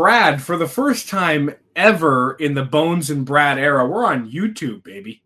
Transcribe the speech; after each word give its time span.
Brad, 0.00 0.40
for 0.40 0.56
the 0.56 0.66
first 0.66 1.10
time 1.10 1.54
ever 1.76 2.32
in 2.40 2.54
the 2.54 2.64
Bones 2.64 3.10
and 3.10 3.22
Brad 3.22 3.58
era, 3.58 3.86
we're 3.86 4.06
on 4.06 4.30
YouTube, 4.30 4.82
baby. 4.82 5.22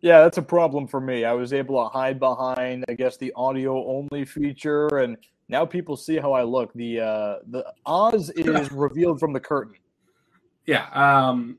Yeah, 0.00 0.20
that's 0.20 0.38
a 0.38 0.42
problem 0.42 0.86
for 0.86 1.00
me. 1.00 1.24
I 1.24 1.32
was 1.32 1.52
able 1.52 1.82
to 1.82 1.88
hide 1.88 2.20
behind, 2.20 2.84
I 2.88 2.92
guess, 2.92 3.16
the 3.16 3.32
audio 3.34 3.84
only 3.88 4.24
feature, 4.24 4.98
and 4.98 5.16
now 5.48 5.66
people 5.66 5.96
see 5.96 6.16
how 6.16 6.30
I 6.32 6.44
look. 6.44 6.72
The 6.74 7.00
uh, 7.00 7.36
the 7.48 7.64
Oz 7.86 8.30
is 8.36 8.70
revealed 8.70 9.18
from 9.18 9.32
the 9.32 9.40
curtain. 9.40 9.74
Yeah. 10.64 10.86
Um, 10.90 11.58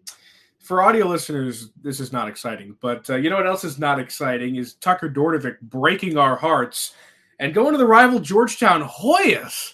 for 0.59 0.81
audio 0.81 1.07
listeners, 1.07 1.71
this 1.81 1.99
is 1.99 2.13
not 2.13 2.29
exciting, 2.29 2.77
but 2.79 3.09
uh, 3.09 3.17
you 3.17 3.29
know 3.29 3.35
what 3.35 3.47
else 3.47 3.65
is 3.65 3.79
not 3.79 3.99
exciting 3.99 4.55
is 4.55 4.75
Tucker 4.75 5.09
Dordevic 5.09 5.59
breaking 5.59 6.17
our 6.17 6.37
hearts 6.37 6.93
and 7.37 7.53
going 7.53 7.73
to 7.73 7.77
the 7.77 7.85
rival 7.85 8.21
Georgetown 8.21 8.81
Hoyas. 8.87 9.73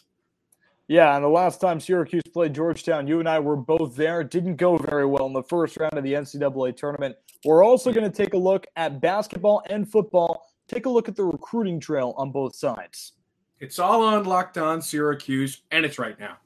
Yeah, 0.88 1.16
and 1.16 1.24
the 1.24 1.30
last 1.30 1.60
time 1.60 1.80
Syracuse 1.80 2.22
played 2.32 2.54
Georgetown, 2.54 3.08
you 3.08 3.20
and 3.20 3.28
I 3.28 3.40
were 3.40 3.55
both 3.55 3.96
there. 3.96 4.22
It 4.22 4.30
didn't 4.30 4.58
go 4.58 4.78
very 4.78 5.05
well 5.05 5.26
in 5.26 5.34
the 5.34 5.44
first 5.44 5.78
round 5.78 5.94
of 5.94 6.04
the 6.04 6.14
NCAA 6.14 6.78
tournament. 6.78 7.16
We're 7.44 7.64
also 7.64 7.92
going 7.92 8.09
to 8.09 8.16
take 8.16 8.36
a 8.36 8.38
look 8.38 8.68
at 8.76 9.02
basketball 9.02 9.64
and 9.70 9.90
football. 9.90 10.45
Take 10.68 10.86
a 10.86 10.90
look 10.90 11.09
at 11.09 11.16
the 11.16 11.23
recruiting 11.23 11.80
trail 11.80 12.14
on 12.18 12.32
both 12.32 12.56
sides. 12.56 13.14
It's 13.59 13.80
all 13.80 14.04
on 14.04 14.26
Locked 14.26 14.58
On 14.58 14.82
Syracuse, 14.82 15.62
and 15.72 15.86
it's 15.86 15.98
right 15.98 16.20
now. 16.20 16.38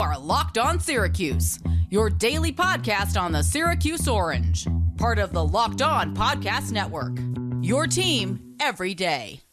Are 0.00 0.18
Locked 0.18 0.58
On 0.58 0.78
Syracuse, 0.78 1.58
your 1.88 2.10
daily 2.10 2.52
podcast 2.52 3.20
on 3.20 3.32
the 3.32 3.42
Syracuse 3.42 4.06
Orange, 4.06 4.68
part 4.98 5.18
of 5.18 5.32
the 5.32 5.44
Locked 5.44 5.82
On 5.82 6.14
Podcast 6.14 6.70
Network. 6.70 7.18
Your 7.62 7.86
team 7.86 8.56
every 8.60 8.94
day. 8.94 9.43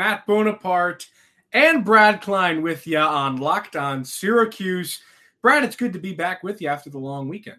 Matt 0.00 0.26
Bonaparte 0.26 1.10
and 1.52 1.84
Brad 1.84 2.22
Klein 2.22 2.62
with 2.62 2.86
you 2.86 2.96
on 2.96 3.36
Locked 3.36 3.76
On 3.76 4.02
Syracuse. 4.02 5.02
Brad, 5.42 5.62
it's 5.62 5.76
good 5.76 5.92
to 5.92 5.98
be 5.98 6.14
back 6.14 6.42
with 6.42 6.62
you 6.62 6.68
after 6.68 6.88
the 6.88 6.96
long 6.96 7.28
weekend. 7.28 7.58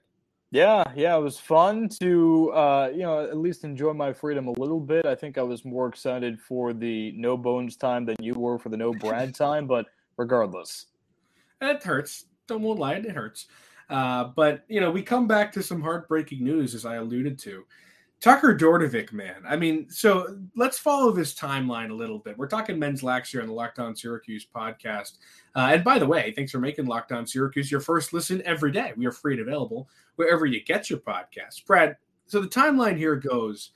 Yeah, 0.50 0.84
yeah, 0.96 1.16
it 1.16 1.22
was 1.22 1.38
fun 1.38 1.88
to 2.02 2.50
uh, 2.50 2.90
you 2.92 3.04
know 3.04 3.24
at 3.24 3.38
least 3.38 3.64
enjoy 3.64 3.94
my 3.94 4.12
freedom 4.12 4.48
a 4.48 4.60
little 4.60 4.80
bit. 4.80 5.06
I 5.06 5.14
think 5.14 5.38
I 5.38 5.44
was 5.44 5.64
more 5.64 5.88
excited 5.88 6.42
for 6.42 6.74
the 6.74 7.12
no 7.12 7.38
bones 7.38 7.76
time 7.76 8.06
than 8.06 8.16
you 8.20 8.34
were 8.34 8.58
for 8.58 8.70
the 8.70 8.78
no 8.78 8.92
Brad 8.92 9.36
time, 9.46 9.68
but 9.68 9.86
regardless, 10.18 10.88
it 11.62 11.84
hurts. 11.84 12.26
Don't 12.48 12.64
won't 12.64 12.80
lie, 12.80 12.96
it 12.96 13.12
hurts. 13.12 13.50
Uh, 13.88 14.32
but 14.36 14.64
you 14.68 14.82
know, 14.82 14.90
we 14.90 15.04
come 15.04 15.28
back 15.28 15.52
to 15.52 15.62
some 15.62 15.80
heartbreaking 15.80 16.44
news, 16.44 16.74
as 16.74 16.88
I 16.88 16.96
alluded 16.96 17.38
to. 17.42 17.66
Tucker 18.22 18.56
Dordevic, 18.56 19.12
man. 19.12 19.42
I 19.50 19.56
mean, 19.56 19.90
so 19.90 20.38
let's 20.56 20.78
follow 20.78 21.12
this 21.12 21.34
timeline 21.34 21.90
a 21.90 21.96
little 21.96 22.20
bit. 22.20 22.38
We're 22.38 22.48
talking 22.48 22.78
men's 22.78 23.02
lax 23.02 23.32
here 23.32 23.42
on 23.42 23.48
the 23.48 23.54
Locked 23.54 23.80
On 23.80 23.96
Syracuse 23.96 24.46
podcast. 24.46 25.18
Uh, 25.56 25.70
and 25.72 25.84
by 25.84 25.98
the 25.98 26.06
way, 26.06 26.32
thanks 26.36 26.52
for 26.52 26.60
making 26.60 26.86
Locked 26.86 27.12
On 27.12 27.26
Syracuse 27.26 27.72
your 27.72 27.80
first 27.82 28.14
listen 28.14 28.44
every 28.46 28.72
day. 28.72 28.94
We 28.96 29.08
are 29.08 29.12
free 29.12 29.34
and 29.34 29.42
available 29.42 29.90
wherever 30.18 30.46
you 30.46 30.64
get 30.64 30.88
your 30.88 31.00
podcast. 31.00 31.66
Brad, 31.66 31.98
so 32.28 32.40
the 32.40 32.48
timeline 32.48 32.96
here 32.96 33.16
goes 33.16 33.72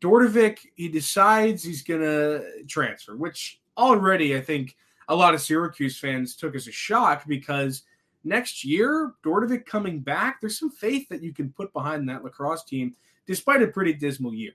Dordevic, 0.00 0.60
he 0.76 0.88
decides 0.88 1.62
he's 1.62 1.82
going 1.82 2.00
to 2.00 2.64
transfer, 2.66 3.16
which 3.16 3.60
already 3.76 4.34
I 4.34 4.40
think 4.40 4.78
a 5.08 5.14
lot 5.14 5.34
of 5.34 5.42
Syracuse 5.42 5.98
fans 5.98 6.36
took 6.36 6.54
as 6.54 6.66
a 6.68 6.72
shock 6.72 7.24
because 7.28 7.82
next 8.24 8.64
year, 8.64 9.12
Dordevic 9.22 9.66
coming 9.66 10.00
back, 10.00 10.40
there's 10.40 10.58
some 10.58 10.70
faith 10.70 11.06
that 11.10 11.22
you 11.22 11.34
can 11.34 11.50
put 11.50 11.70
behind 11.74 12.08
that 12.08 12.24
lacrosse 12.24 12.64
team– 12.64 12.96
despite 13.26 13.62
a 13.62 13.68
pretty 13.68 13.92
dismal 13.92 14.34
year. 14.34 14.52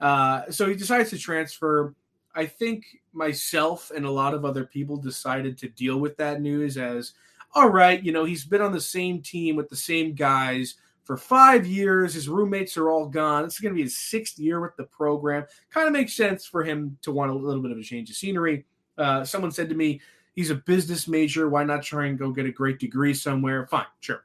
Uh, 0.00 0.50
so 0.50 0.68
he 0.68 0.74
decides 0.74 1.10
to 1.10 1.18
transfer. 1.18 1.94
I 2.34 2.46
think 2.46 2.84
myself 3.12 3.90
and 3.94 4.04
a 4.04 4.10
lot 4.10 4.34
of 4.34 4.44
other 4.44 4.64
people 4.64 4.96
decided 4.96 5.58
to 5.58 5.68
deal 5.68 5.98
with 5.98 6.16
that 6.16 6.40
news 6.40 6.76
as 6.76 7.12
all 7.54 7.68
right, 7.68 8.02
you 8.02 8.12
know, 8.12 8.24
he's 8.24 8.44
been 8.44 8.62
on 8.62 8.72
the 8.72 8.80
same 8.80 9.20
team 9.20 9.56
with 9.56 9.68
the 9.68 9.76
same 9.76 10.14
guys 10.14 10.76
for 11.04 11.16
five 11.16 11.66
years. 11.66 12.14
His 12.14 12.28
roommates 12.28 12.76
are 12.76 12.88
all 12.88 13.06
gone. 13.06 13.44
It's 13.44 13.60
going 13.60 13.74
to 13.74 13.76
be 13.76 13.82
his 13.82 13.98
sixth 13.98 14.38
year 14.38 14.60
with 14.60 14.76
the 14.76 14.84
program. 14.84 15.44
Kind 15.70 15.86
of 15.86 15.92
makes 15.92 16.14
sense 16.14 16.46
for 16.46 16.64
him 16.64 16.96
to 17.02 17.12
want 17.12 17.30
a 17.30 17.34
little 17.34 17.62
bit 17.62 17.70
of 17.70 17.78
a 17.78 17.82
change 17.82 18.08
of 18.10 18.16
scenery. 18.16 18.64
Uh, 18.96 19.24
someone 19.24 19.52
said 19.52 19.68
to 19.68 19.74
me, 19.74 20.00
he's 20.34 20.50
a 20.50 20.54
business 20.54 21.06
major. 21.06 21.48
Why 21.48 21.64
not 21.64 21.82
try 21.82 22.06
and 22.06 22.18
go 22.18 22.30
get 22.30 22.46
a 22.46 22.52
great 22.52 22.78
degree 22.78 23.14
somewhere? 23.14 23.66
Fine, 23.66 23.86
sure. 24.00 24.24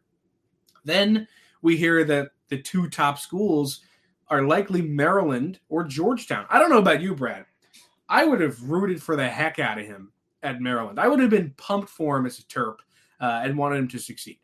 Then 0.86 1.28
we 1.62 1.78
hear 1.78 2.03
that 2.03 2.29
the 2.50 2.62
two 2.62 2.90
top 2.90 3.19
schools 3.19 3.81
are 4.29 4.44
likely 4.44 4.81
Maryland 4.81 5.59
or 5.69 5.84
Georgetown. 5.84 6.45
I 6.50 6.59
don't 6.59 6.69
know 6.69 6.78
about 6.79 7.01
you, 7.01 7.16
Brad. 7.16 7.45
I 8.09 8.25
would 8.25 8.41
have 8.41 8.62
rooted 8.63 9.01
for 9.01 9.16
the 9.16 9.28
heck 9.28 9.59
out 9.59 9.79
of 9.79 9.85
him 9.85 10.12
at 10.44 10.62
Maryland. 10.62 11.00
I 11.00 11.07
would 11.07 11.19
have 11.19 11.29
been 11.29 11.53
pumped 11.57 11.90
for 11.90 12.17
him 12.17 12.25
as 12.25 12.40
a 12.40 12.44
Terp 12.44 12.78
uh, 13.19 13.41
and 13.44 13.57
wanted 13.57 13.78
him 13.78 13.88
to 13.90 14.00
succeed. 14.00 14.40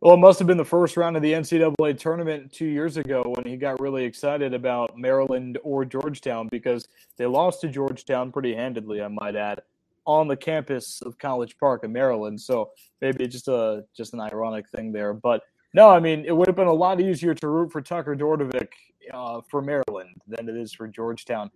Well, 0.00 0.14
it 0.14 0.18
must 0.18 0.38
have 0.38 0.46
been 0.46 0.58
the 0.58 0.64
first 0.64 0.96
round 0.96 1.16
of 1.16 1.22
the 1.22 1.32
NCAA 1.32 1.98
tournament 1.98 2.52
two 2.52 2.66
years 2.66 2.96
ago 2.96 3.22
when 3.34 3.46
he 3.46 3.56
got 3.56 3.80
really 3.80 4.04
excited 4.04 4.52
about 4.52 4.98
Maryland 4.98 5.58
or 5.62 5.84
Georgetown 5.84 6.48
because 6.50 6.86
they 7.16 7.24
lost 7.24 7.62
to 7.62 7.68
Georgetown 7.68 8.30
pretty 8.30 8.54
handedly, 8.54 9.00
I 9.00 9.08
might 9.08 9.36
add, 9.36 9.62
on 10.06 10.28
the 10.28 10.36
campus 10.36 11.00
of 11.02 11.18
College 11.18 11.56
Park 11.58 11.82
in 11.82 11.92
Maryland. 11.92 12.40
So 12.40 12.72
maybe 13.00 13.26
just 13.26 13.48
a 13.48 13.84
just 13.96 14.12
an 14.12 14.20
ironic 14.20 14.68
thing 14.68 14.92
there, 14.92 15.14
but 15.14 15.42
no, 15.76 15.90
I 15.90 16.00
mean, 16.00 16.24
it 16.24 16.34
would 16.34 16.46
have 16.46 16.56
been 16.56 16.66
a 16.66 16.72
lot 16.72 17.02
easier 17.02 17.34
to 17.34 17.48
root 17.48 17.70
for 17.70 17.82
Tucker 17.82 18.16
Dordevic 18.16 18.68
uh, 19.12 19.42
for 19.50 19.60
Maryland 19.60 20.16
than 20.26 20.48
it 20.48 20.56
is 20.56 20.72
for 20.72 20.88
Georgetown. 20.88 21.50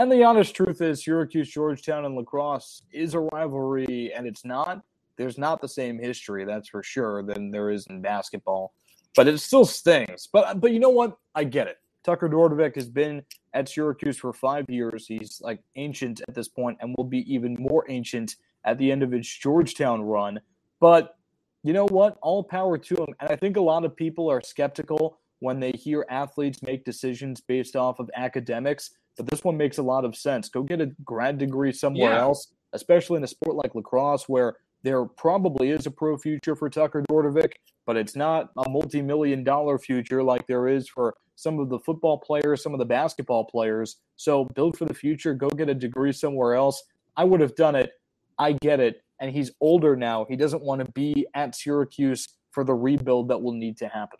And 0.00 0.10
the 0.10 0.24
honest 0.24 0.56
truth 0.56 0.82
is, 0.82 1.04
Syracuse, 1.04 1.48
Georgetown, 1.48 2.04
and 2.04 2.16
lacrosse 2.16 2.82
is 2.92 3.14
a 3.14 3.20
rivalry, 3.20 4.12
and 4.12 4.26
it's 4.26 4.44
not. 4.44 4.82
There's 5.16 5.38
not 5.38 5.60
the 5.60 5.68
same 5.68 6.00
history, 6.00 6.44
that's 6.44 6.68
for 6.68 6.82
sure, 6.82 7.22
than 7.22 7.52
there 7.52 7.70
is 7.70 7.86
in 7.86 8.00
basketball. 8.00 8.74
But 9.14 9.28
it 9.28 9.38
still 9.38 9.64
stings. 9.64 10.28
But 10.32 10.60
but 10.60 10.72
you 10.72 10.80
know 10.80 10.90
what? 10.90 11.16
I 11.36 11.44
get 11.44 11.68
it. 11.68 11.76
Tucker 12.02 12.28
Dordevic 12.28 12.74
has 12.74 12.88
been 12.88 13.22
at 13.54 13.68
Syracuse 13.68 14.18
for 14.18 14.32
five 14.32 14.68
years. 14.68 15.06
He's 15.06 15.40
like 15.44 15.60
ancient 15.76 16.22
at 16.26 16.34
this 16.34 16.48
point, 16.48 16.78
and 16.80 16.92
will 16.96 17.04
be 17.04 17.32
even 17.32 17.56
more 17.56 17.84
ancient 17.88 18.34
at 18.64 18.78
the 18.78 18.90
end 18.90 19.04
of 19.04 19.12
his 19.12 19.28
Georgetown 19.28 20.02
run. 20.02 20.40
But 20.80 21.14
you 21.62 21.72
know 21.72 21.86
what? 21.86 22.16
All 22.22 22.42
power 22.42 22.78
to 22.78 22.94
him. 22.96 23.14
And 23.20 23.30
I 23.30 23.36
think 23.36 23.56
a 23.56 23.60
lot 23.60 23.84
of 23.84 23.94
people 23.94 24.30
are 24.30 24.40
skeptical 24.40 25.18
when 25.40 25.60
they 25.60 25.72
hear 25.72 26.06
athletes 26.10 26.62
make 26.62 26.84
decisions 26.84 27.40
based 27.40 27.76
off 27.76 27.98
of 27.98 28.10
academics. 28.14 28.90
But 29.16 29.26
this 29.26 29.44
one 29.44 29.56
makes 29.56 29.78
a 29.78 29.82
lot 29.82 30.04
of 30.04 30.16
sense. 30.16 30.48
Go 30.48 30.62
get 30.62 30.80
a 30.80 30.92
grad 31.04 31.38
degree 31.38 31.72
somewhere 31.72 32.12
yeah. 32.12 32.20
else, 32.20 32.52
especially 32.72 33.18
in 33.18 33.24
a 33.24 33.28
sport 33.28 33.56
like 33.56 33.74
lacrosse 33.74 34.28
where 34.28 34.56
there 34.82 35.04
probably 35.04 35.70
is 35.70 35.86
a 35.86 35.90
pro 35.90 36.16
future 36.16 36.56
for 36.56 36.70
Tucker 36.70 37.02
Dordevic, 37.10 37.52
but 37.86 37.96
it's 37.96 38.16
not 38.16 38.50
a 38.56 38.70
multi 38.70 39.02
million 39.02 39.44
dollar 39.44 39.78
future 39.78 40.22
like 40.22 40.46
there 40.46 40.68
is 40.68 40.88
for 40.88 41.14
some 41.36 41.58
of 41.58 41.68
the 41.68 41.78
football 41.78 42.18
players, 42.18 42.62
some 42.62 42.72
of 42.72 42.78
the 42.78 42.84
basketball 42.84 43.44
players. 43.44 43.96
So 44.16 44.46
build 44.54 44.78
for 44.78 44.86
the 44.86 44.94
future, 44.94 45.34
go 45.34 45.48
get 45.48 45.68
a 45.68 45.74
degree 45.74 46.12
somewhere 46.12 46.54
else. 46.54 46.82
I 47.16 47.24
would 47.24 47.40
have 47.40 47.56
done 47.56 47.74
it. 47.74 47.92
I 48.38 48.52
get 48.52 48.80
it 48.80 49.02
and 49.20 49.30
he's 49.30 49.50
older 49.60 49.94
now. 49.96 50.26
He 50.28 50.36
doesn't 50.36 50.62
want 50.62 50.84
to 50.84 50.90
be 50.92 51.26
at 51.34 51.54
Syracuse 51.54 52.28
for 52.50 52.64
the 52.64 52.74
rebuild 52.74 53.28
that 53.28 53.40
will 53.40 53.52
need 53.52 53.76
to 53.78 53.88
happen. 53.88 54.18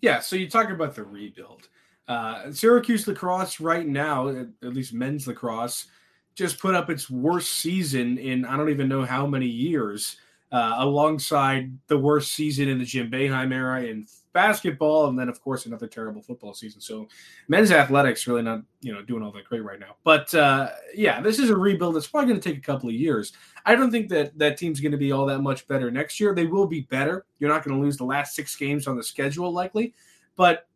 Yeah, 0.00 0.20
so 0.20 0.36
you 0.36 0.48
talk 0.48 0.70
about 0.70 0.94
the 0.94 1.04
rebuild. 1.04 1.68
Uh, 2.06 2.50
Syracuse 2.50 3.06
lacrosse 3.06 3.60
right 3.60 3.86
now, 3.86 4.28
at 4.28 4.48
least 4.62 4.94
men's 4.94 5.26
lacrosse, 5.26 5.86
just 6.34 6.60
put 6.60 6.74
up 6.74 6.88
its 6.88 7.10
worst 7.10 7.52
season 7.52 8.16
in 8.16 8.44
I 8.44 8.56
don't 8.56 8.70
even 8.70 8.88
know 8.88 9.04
how 9.04 9.26
many 9.26 9.46
years, 9.46 10.16
uh, 10.52 10.76
alongside 10.78 11.76
the 11.88 11.98
worst 11.98 12.32
season 12.32 12.68
in 12.68 12.78
the 12.78 12.84
Jim 12.84 13.10
Boeheim 13.10 13.52
era 13.52 13.82
in 13.82 14.06
basketball, 14.38 15.08
and 15.08 15.18
then 15.18 15.28
of 15.28 15.40
course 15.42 15.66
another 15.66 15.88
terrible 15.88 16.22
football 16.22 16.54
season. 16.54 16.80
So 16.80 17.08
men's 17.48 17.72
athletics 17.72 18.28
really 18.28 18.42
not 18.42 18.62
you 18.80 18.92
know 18.92 19.02
doing 19.02 19.20
all 19.20 19.32
that 19.32 19.44
great 19.44 19.64
right 19.64 19.80
now. 19.80 19.96
But 20.04 20.32
uh, 20.32 20.70
yeah, 20.94 21.20
this 21.20 21.40
is 21.40 21.50
a 21.50 21.56
rebuild 21.56 21.96
that's 21.96 22.06
probably 22.06 22.28
going 22.28 22.40
to 22.40 22.48
take 22.48 22.58
a 22.58 22.62
couple 22.62 22.88
of 22.88 22.94
years. 22.94 23.32
I 23.66 23.74
don't 23.74 23.90
think 23.90 24.08
that 24.10 24.38
that 24.38 24.56
team's 24.56 24.78
going 24.78 24.92
to 24.92 24.98
be 24.98 25.10
all 25.10 25.26
that 25.26 25.40
much 25.40 25.66
better 25.66 25.90
next 25.90 26.20
year. 26.20 26.36
They 26.36 26.46
will 26.46 26.68
be 26.68 26.82
better. 26.82 27.26
You're 27.40 27.50
not 27.50 27.64
going 27.64 27.76
to 27.76 27.82
lose 27.82 27.96
the 27.96 28.04
last 28.04 28.36
six 28.36 28.54
games 28.54 28.86
on 28.86 28.96
the 28.96 29.02
schedule 29.02 29.52
likely, 29.52 29.92
but 30.36 30.68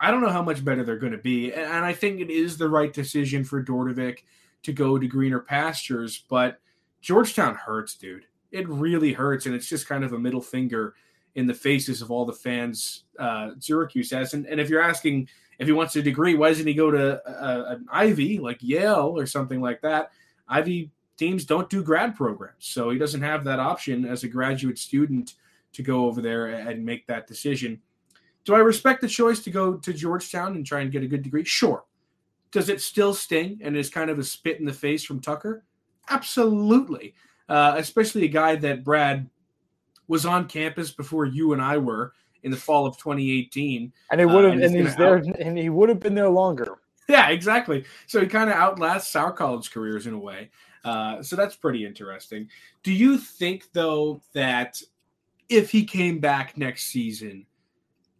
I 0.00 0.12
don't 0.12 0.22
know 0.22 0.30
how 0.30 0.42
much 0.42 0.64
better 0.64 0.84
they're 0.84 0.98
going 0.98 1.12
to 1.12 1.18
be. 1.18 1.52
And 1.52 1.84
I 1.84 1.92
think 1.92 2.20
it 2.20 2.30
is 2.30 2.56
the 2.56 2.68
right 2.68 2.92
decision 2.92 3.42
for 3.42 3.60
Dordevic 3.60 4.18
to 4.62 4.72
go 4.72 4.98
to 4.98 5.06
greener 5.08 5.40
pastures. 5.40 6.24
But 6.30 6.60
Georgetown 7.00 7.56
hurts, 7.56 7.96
dude. 7.96 8.26
It 8.52 8.68
really 8.68 9.12
hurts, 9.12 9.46
and 9.46 9.54
it's 9.54 9.68
just 9.68 9.88
kind 9.88 10.04
of 10.04 10.12
a 10.12 10.18
middle 10.18 10.40
finger 10.40 10.94
in 11.38 11.46
the 11.46 11.60
faces 11.68 12.02
of 12.02 12.10
all 12.10 12.26
the 12.26 12.40
fans 12.46 13.04
uh, 13.18 13.50
Syracuse 13.58 14.10
has. 14.10 14.34
And, 14.34 14.46
and 14.50 14.60
if 14.60 14.68
you're 14.68 14.90
asking, 14.92 15.28
If 15.58 15.66
he 15.66 15.72
wants 15.72 15.96
a 15.96 16.02
degree, 16.02 16.34
why 16.36 16.48
doesn't 16.50 16.66
he 16.66 16.74
go 16.74 16.90
to 16.90 17.20
a, 17.26 17.74
an 17.74 17.86
Ivy 17.90 18.38
like 18.38 18.58
Yale 18.62 19.12
or 19.16 19.26
something 19.26 19.60
like 19.60 19.80
that? 19.82 20.12
Ivy 20.46 20.90
teams 21.16 21.44
don't 21.44 21.68
do 21.68 21.82
grad 21.82 22.14
programs, 22.14 22.64
so 22.64 22.90
he 22.90 22.98
doesn't 22.98 23.22
have 23.22 23.42
that 23.44 23.58
option 23.58 24.04
as 24.04 24.22
a 24.22 24.28
graduate 24.28 24.78
student 24.78 25.34
to 25.72 25.82
go 25.82 26.06
over 26.06 26.22
there 26.22 26.46
and 26.46 26.84
make 26.84 27.06
that 27.06 27.26
decision. 27.26 27.80
Do 28.44 28.54
I 28.54 28.60
respect 28.60 29.00
the 29.00 29.08
choice 29.08 29.40
to 29.42 29.50
go 29.50 29.74
to 29.74 29.92
Georgetown 29.92 30.54
and 30.54 30.64
try 30.64 30.80
and 30.80 30.92
get 30.92 31.02
a 31.02 31.08
good 31.08 31.24
degree? 31.24 31.44
Sure. 31.44 31.84
Does 32.50 32.68
it 32.68 32.80
still 32.80 33.12
sting 33.12 33.60
and 33.62 33.76
is 33.76 33.90
kind 33.90 34.10
of 34.10 34.18
a 34.18 34.24
spit 34.24 34.60
in 34.60 34.64
the 34.64 34.72
face 34.72 35.04
from 35.04 35.20
Tucker? 35.20 35.64
Absolutely. 36.08 37.14
Uh, 37.48 37.74
especially 37.76 38.24
a 38.24 38.28
guy 38.42 38.56
that 38.56 38.84
Brad 38.84 39.28
was 40.08 40.26
on 40.26 40.48
campus 40.48 40.90
before 40.90 41.26
you 41.26 41.52
and 41.52 41.62
I 41.62 41.78
were 41.78 42.12
in 42.42 42.50
the 42.50 42.56
fall 42.56 42.86
of 42.86 42.96
2018. 42.96 43.92
And 44.10 44.20
he 44.20 44.26
would 44.26 44.44
have, 44.44 44.52
uh, 44.52 44.56
and, 44.56 44.62
and 44.64 44.74
he's 44.74 44.96
there, 44.96 45.18
out- 45.18 45.40
and 45.40 45.56
he 45.56 45.68
would 45.68 45.88
have 45.88 46.00
been 46.00 46.14
there 46.14 46.28
longer. 46.28 46.78
Yeah, 47.08 47.28
exactly. 47.28 47.84
So 48.06 48.20
he 48.20 48.26
kind 48.26 48.50
of 48.50 48.56
outlasts 48.56 49.16
our 49.16 49.32
college 49.32 49.70
careers 49.70 50.06
in 50.06 50.14
a 50.14 50.18
way. 50.18 50.50
Uh, 50.84 51.22
so 51.22 51.36
that's 51.36 51.56
pretty 51.56 51.84
interesting. 51.84 52.48
Do 52.82 52.92
you 52.92 53.18
think 53.18 53.72
though 53.72 54.22
that 54.34 54.80
if 55.48 55.70
he 55.70 55.84
came 55.84 56.18
back 56.18 56.56
next 56.56 56.84
season, 56.84 57.46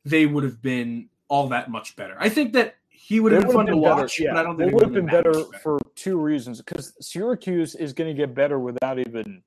they 0.05 0.27
would 0.27 0.45
have 0.45 0.63
been 0.63 1.09
all 1.29 1.49
that 1.49 1.71
much 1.71 1.97
better? 1.97 2.17
I 2.19 2.29
think 2.29 2.53
that 2.55 2.77
he 2.89 3.21
would 3.21 3.33
have 3.33 3.45
been 3.45 3.53
fun 3.53 3.67
to 3.67 3.73
better, 3.73 3.81
watch, 3.81 4.21
yeah. 4.21 4.33
but 4.33 4.41
I 4.41 4.43
don't 4.43 4.57
think 4.57 4.73
it 4.73 4.75
would 4.75 4.85
have 4.85 4.93
been, 4.93 5.07
been 5.07 5.15
better, 5.15 5.33
better 5.33 5.59
for 5.63 5.79
two 5.95 6.19
reasons. 6.19 6.59
Because 6.59 6.95
Syracuse 7.01 7.75
is 7.75 7.93
going 7.93 8.15
to 8.15 8.15
get 8.15 8.35
better 8.35 8.59
without 8.59 8.99
even 8.99 9.43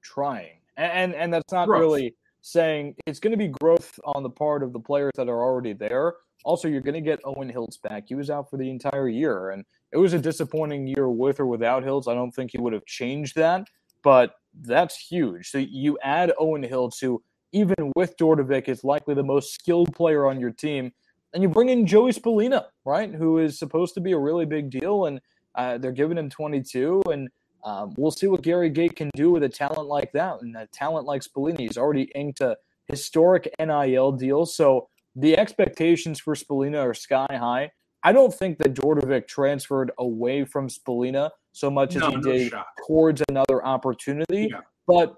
trying, 0.00 0.58
and 0.76 1.14
and, 1.14 1.32
that's 1.32 1.52
not 1.52 1.68
really 1.68 2.14
saying 2.40 2.94
it's 3.06 3.20
going 3.20 3.30
to 3.30 3.36
be 3.36 3.48
growth 3.48 3.98
on 4.04 4.22
the 4.22 4.30
part 4.30 4.62
of 4.62 4.72
the 4.72 4.80
players 4.80 5.12
that 5.16 5.28
are 5.28 5.42
already 5.42 5.72
there. 5.72 6.14
Also, 6.44 6.68
you're 6.68 6.82
going 6.82 6.94
to 6.94 7.00
get 7.00 7.20
Owen 7.24 7.50
Hiltz 7.50 7.80
back. 7.80 8.04
He 8.06 8.14
was 8.14 8.28
out 8.28 8.50
for 8.50 8.58
the 8.58 8.68
entire 8.68 9.08
year, 9.08 9.50
and 9.50 9.64
it 9.92 9.96
was 9.96 10.12
a 10.12 10.18
disappointing 10.18 10.86
year 10.86 11.08
with 11.08 11.40
or 11.40 11.46
without 11.46 11.84
Hiltz. 11.84 12.06
I 12.06 12.14
don't 12.14 12.32
think 12.32 12.50
he 12.52 12.58
would 12.58 12.74
have 12.74 12.84
changed 12.84 13.36
that, 13.36 13.66
but 14.02 14.34
that's 14.60 14.96
huge. 14.96 15.50
So 15.50 15.58
you 15.58 15.98
add 16.02 16.32
Owen 16.38 16.62
Hiltz, 16.62 17.00
who 17.00 17.22
even 17.52 17.92
with 17.96 18.16
Dordevic 18.18 18.68
is 18.68 18.84
likely 18.84 19.14
the 19.14 19.22
most 19.22 19.54
skilled 19.54 19.94
player 19.94 20.26
on 20.26 20.38
your 20.38 20.50
team, 20.50 20.92
and 21.32 21.42
you 21.42 21.48
bring 21.48 21.68
in 21.68 21.86
Joey 21.86 22.12
Spallina, 22.12 22.66
right, 22.84 23.12
who 23.12 23.38
is 23.38 23.58
supposed 23.58 23.94
to 23.94 24.00
be 24.00 24.12
a 24.12 24.18
really 24.18 24.44
big 24.44 24.70
deal, 24.70 25.06
and 25.06 25.20
uh, 25.54 25.78
they're 25.78 25.92
giving 25.92 26.18
him 26.18 26.28
22, 26.28 27.02
and 27.10 27.28
um, 27.64 27.94
we'll 27.96 28.10
see 28.10 28.26
what 28.26 28.42
Gary 28.42 28.70
Gait 28.70 28.94
can 28.96 29.10
do 29.14 29.30
with 29.30 29.42
a 29.42 29.48
talent 29.48 29.88
like 29.88 30.12
that 30.12 30.42
and 30.42 30.54
a 30.56 30.66
talent 30.66 31.06
like 31.06 31.22
Spallina. 31.22 31.60
He's 31.60 31.78
already 31.78 32.10
inked 32.14 32.40
a 32.40 32.56
historic 32.86 33.48
NIL 33.58 34.12
deal, 34.12 34.44
so 34.46 34.88
the 35.16 35.38
expectations 35.38 36.20
for 36.20 36.34
Spallina 36.34 36.82
are 36.82 36.94
sky 36.94 37.26
high. 37.30 37.70
I 38.02 38.12
don't 38.12 38.34
think 38.34 38.58
that 38.58 38.74
Dordevic 38.74 39.26
transferred 39.26 39.90
away 39.98 40.44
from 40.44 40.68
Spallina 40.68 41.30
so 41.52 41.70
much 41.70 41.96
no, 41.96 42.06
as 42.06 42.12
he 42.12 42.16
no 42.20 42.32
did 42.32 42.50
shot. 42.50 42.66
towards 42.86 43.22
another 43.30 43.64
opportunity. 43.64 44.48
Yeah. 44.50 44.60
But 44.86 45.14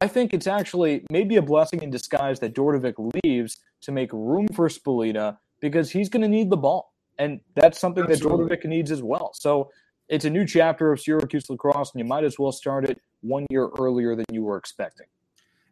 I 0.00 0.08
think 0.08 0.32
it's 0.32 0.46
actually 0.46 1.04
maybe 1.10 1.36
a 1.36 1.42
blessing 1.42 1.82
in 1.82 1.90
disguise 1.90 2.40
that 2.40 2.54
Dordevic 2.54 3.10
leaves 3.22 3.58
to 3.82 3.92
make 3.92 4.10
room 4.12 4.48
for 4.48 4.68
Spallina 4.68 5.36
because 5.60 5.90
he's 5.90 6.08
going 6.08 6.22
to 6.22 6.28
need 6.28 6.48
the 6.48 6.56
ball. 6.56 6.94
And 7.18 7.40
that's 7.54 7.78
something 7.78 8.04
Absolutely. 8.04 8.48
that 8.48 8.62
Dordevic 8.62 8.68
needs 8.68 8.90
as 8.90 9.02
well. 9.02 9.32
So 9.34 9.70
it's 10.12 10.26
a 10.26 10.30
new 10.30 10.44
chapter 10.46 10.92
of 10.92 11.00
Syracuse 11.00 11.48
lacrosse, 11.48 11.92
and 11.94 11.98
you 11.98 12.04
might 12.04 12.22
as 12.22 12.38
well 12.38 12.52
start 12.52 12.84
it 12.84 13.00
one 13.22 13.46
year 13.48 13.70
earlier 13.78 14.14
than 14.14 14.26
you 14.30 14.42
were 14.42 14.58
expecting. 14.58 15.06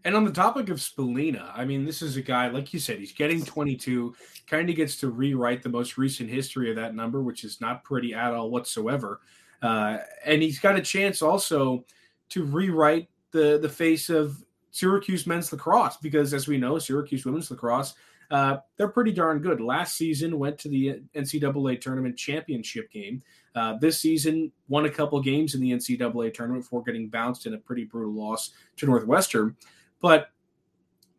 And 0.06 0.16
on 0.16 0.24
the 0.24 0.32
topic 0.32 0.70
of 0.70 0.78
Spallina, 0.78 1.52
I 1.54 1.66
mean, 1.66 1.84
this 1.84 2.00
is 2.00 2.16
a 2.16 2.22
guy, 2.22 2.48
like 2.48 2.72
you 2.72 2.80
said, 2.80 2.98
he's 2.98 3.12
getting 3.12 3.44
22, 3.44 4.14
kind 4.46 4.70
of 4.70 4.76
gets 4.76 4.96
to 5.00 5.10
rewrite 5.10 5.62
the 5.62 5.68
most 5.68 5.98
recent 5.98 6.30
history 6.30 6.70
of 6.70 6.76
that 6.76 6.94
number, 6.94 7.22
which 7.22 7.44
is 7.44 7.60
not 7.60 7.84
pretty 7.84 8.14
at 8.14 8.32
all 8.32 8.50
whatsoever. 8.50 9.20
Uh, 9.60 9.98
and 10.24 10.40
he's 10.40 10.58
got 10.58 10.74
a 10.74 10.80
chance 10.80 11.20
also 11.20 11.84
to 12.30 12.44
rewrite 12.44 13.10
the 13.32 13.58
the 13.60 13.68
face 13.68 14.08
of 14.08 14.42
Syracuse 14.70 15.26
men's 15.26 15.52
lacrosse 15.52 15.98
because, 15.98 16.32
as 16.32 16.48
we 16.48 16.56
know, 16.56 16.78
Syracuse 16.78 17.26
women's 17.26 17.50
lacrosse 17.50 17.92
uh, 18.30 18.58
they're 18.76 18.88
pretty 18.88 19.12
darn 19.12 19.40
good. 19.40 19.60
Last 19.60 19.96
season 19.96 20.38
went 20.38 20.58
to 20.58 20.68
the 20.68 21.00
NCAA 21.14 21.80
tournament 21.80 22.16
championship 22.16 22.90
game. 22.90 23.22
Uh, 23.54 23.76
this 23.78 23.98
season 23.98 24.52
won 24.68 24.84
a 24.86 24.90
couple 24.90 25.20
games 25.20 25.54
in 25.54 25.60
the 25.60 25.72
NCAA 25.72 26.32
tournament 26.32 26.64
before 26.64 26.82
getting 26.82 27.08
bounced 27.08 27.46
in 27.46 27.54
a 27.54 27.58
pretty 27.58 27.84
brutal 27.84 28.12
loss 28.12 28.50
to 28.76 28.86
Northwestern. 28.86 29.56
But 30.00 30.28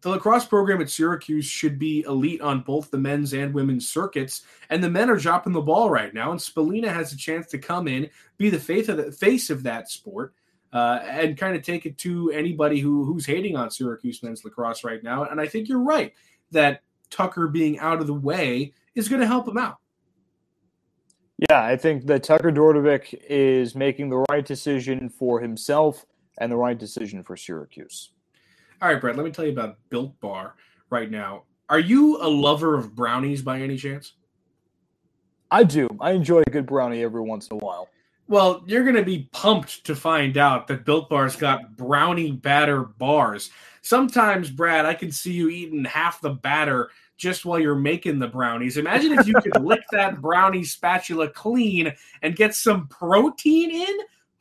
the 0.02 0.10
lacrosse 0.10 0.46
program 0.46 0.82
at 0.82 0.90
Syracuse 0.90 1.46
should 1.46 1.78
be 1.78 2.02
elite 2.08 2.42
on 2.42 2.62
both 2.62 2.90
the 2.90 2.98
men's 2.98 3.34
and 3.34 3.54
women's 3.54 3.88
circuits, 3.88 4.44
and 4.70 4.84
the 4.84 4.90
men 4.90 5.10
are 5.10 5.18
dropping 5.18 5.54
the 5.54 5.62
ball 5.62 5.90
right 5.90 6.14
now. 6.14 6.32
And 6.32 6.40
Spallina 6.40 6.92
has 6.92 7.12
a 7.14 7.18
chance 7.18 7.48
to 7.48 7.58
come 7.58 7.88
in, 7.88 8.10
be 8.38 8.50
the 8.50 8.60
face 8.60 8.90
of 8.90 8.98
the 8.98 9.12
face 9.12 9.50
of 9.50 9.64
that 9.64 9.90
sport, 9.90 10.34
uh, 10.74 11.00
and 11.04 11.38
kind 11.38 11.56
of 11.56 11.62
take 11.62 11.86
it 11.86 11.98
to 12.00 12.32
anybody 12.32 12.80
who 12.80 13.04
who's 13.04 13.26
hating 13.26 13.58
on 13.58 13.70
Syracuse 13.70 14.24
men's 14.24 14.44
lacrosse 14.46 14.84
right 14.84 15.04
now. 15.04 15.26
And 15.26 15.40
I 15.40 15.48
think 15.48 15.68
you're 15.68 15.84
right 15.84 16.14
that 16.52 16.82
Tucker 17.12 17.48
being 17.48 17.78
out 17.80 18.00
of 18.00 18.08
the 18.08 18.14
way 18.14 18.74
is 18.96 19.08
going 19.08 19.22
to 19.22 19.28
help 19.28 19.48
him 19.48 19.58
out. 19.58 19.78
Yeah, 21.50 21.64
I 21.64 21.76
think 21.76 22.06
that 22.08 22.24
Tucker 22.24 22.52
Dordevic 22.52 23.20
is 23.28 23.76
making 23.76 24.10
the 24.10 24.24
right 24.30 24.46
decision 24.46 25.10
for 25.10 25.40
himself 25.40 26.06
and 26.40 26.52
the 26.52 26.58
right 26.58 26.78
decision 26.78 27.24
for 27.24 27.36
Syracuse. 27.36 28.12
All 28.82 28.90
right, 28.90 29.00
Brett, 29.00 29.16
let 29.16 29.26
me 29.26 29.32
tell 29.32 29.46
you 29.46 29.52
about 29.52 29.78
Built 29.90 30.20
Bar 30.20 30.56
right 30.90 31.10
now. 31.10 31.44
Are 31.70 31.80
you 31.80 32.18
a 32.22 32.28
lover 32.28 32.78
of 32.78 32.96
brownies 32.96 33.42
by 33.42 33.62
any 33.62 33.78
chance? 33.78 34.14
I 35.50 35.64
do. 35.64 35.88
I 36.00 36.12
enjoy 36.12 36.42
a 36.42 36.50
good 36.50 36.66
brownie 36.66 37.04
every 37.04 37.22
once 37.22 37.48
in 37.48 37.58
a 37.58 37.60
while. 37.60 37.90
Well, 38.28 38.64
you're 38.66 38.84
going 38.84 38.96
to 38.96 39.04
be 39.04 39.30
pumped 39.34 39.84
to 39.86 39.96
find 39.96 40.38
out 40.38 40.68
that 40.68 40.86
Built 40.86 41.10
Bar's 41.10 41.36
got 41.36 41.76
brownie 41.76 42.32
batter 42.32 42.84
bars. 42.84 43.52
Sometimes, 43.82 44.50
Brad, 44.50 44.86
I 44.86 44.94
can 44.94 45.12
see 45.12 45.34
you 45.34 45.50
eating 45.50 45.84
half 45.84 46.22
the 46.22 46.30
batter 46.30 46.92
just 47.22 47.46
while 47.46 47.60
you're 47.60 47.76
making 47.76 48.18
the 48.18 48.28
brownies. 48.28 48.78
Imagine 48.78 49.14
if 49.14 49.28
you 49.28 49.36
could 49.36 49.62
lick 49.64 49.84
that 49.92 50.20
brownie 50.20 50.64
spatula 50.64 51.30
clean 51.30 51.94
and 52.24 52.36
get 52.36 52.56
some 52.56 52.88
protein 52.88 53.70
in 53.70 53.98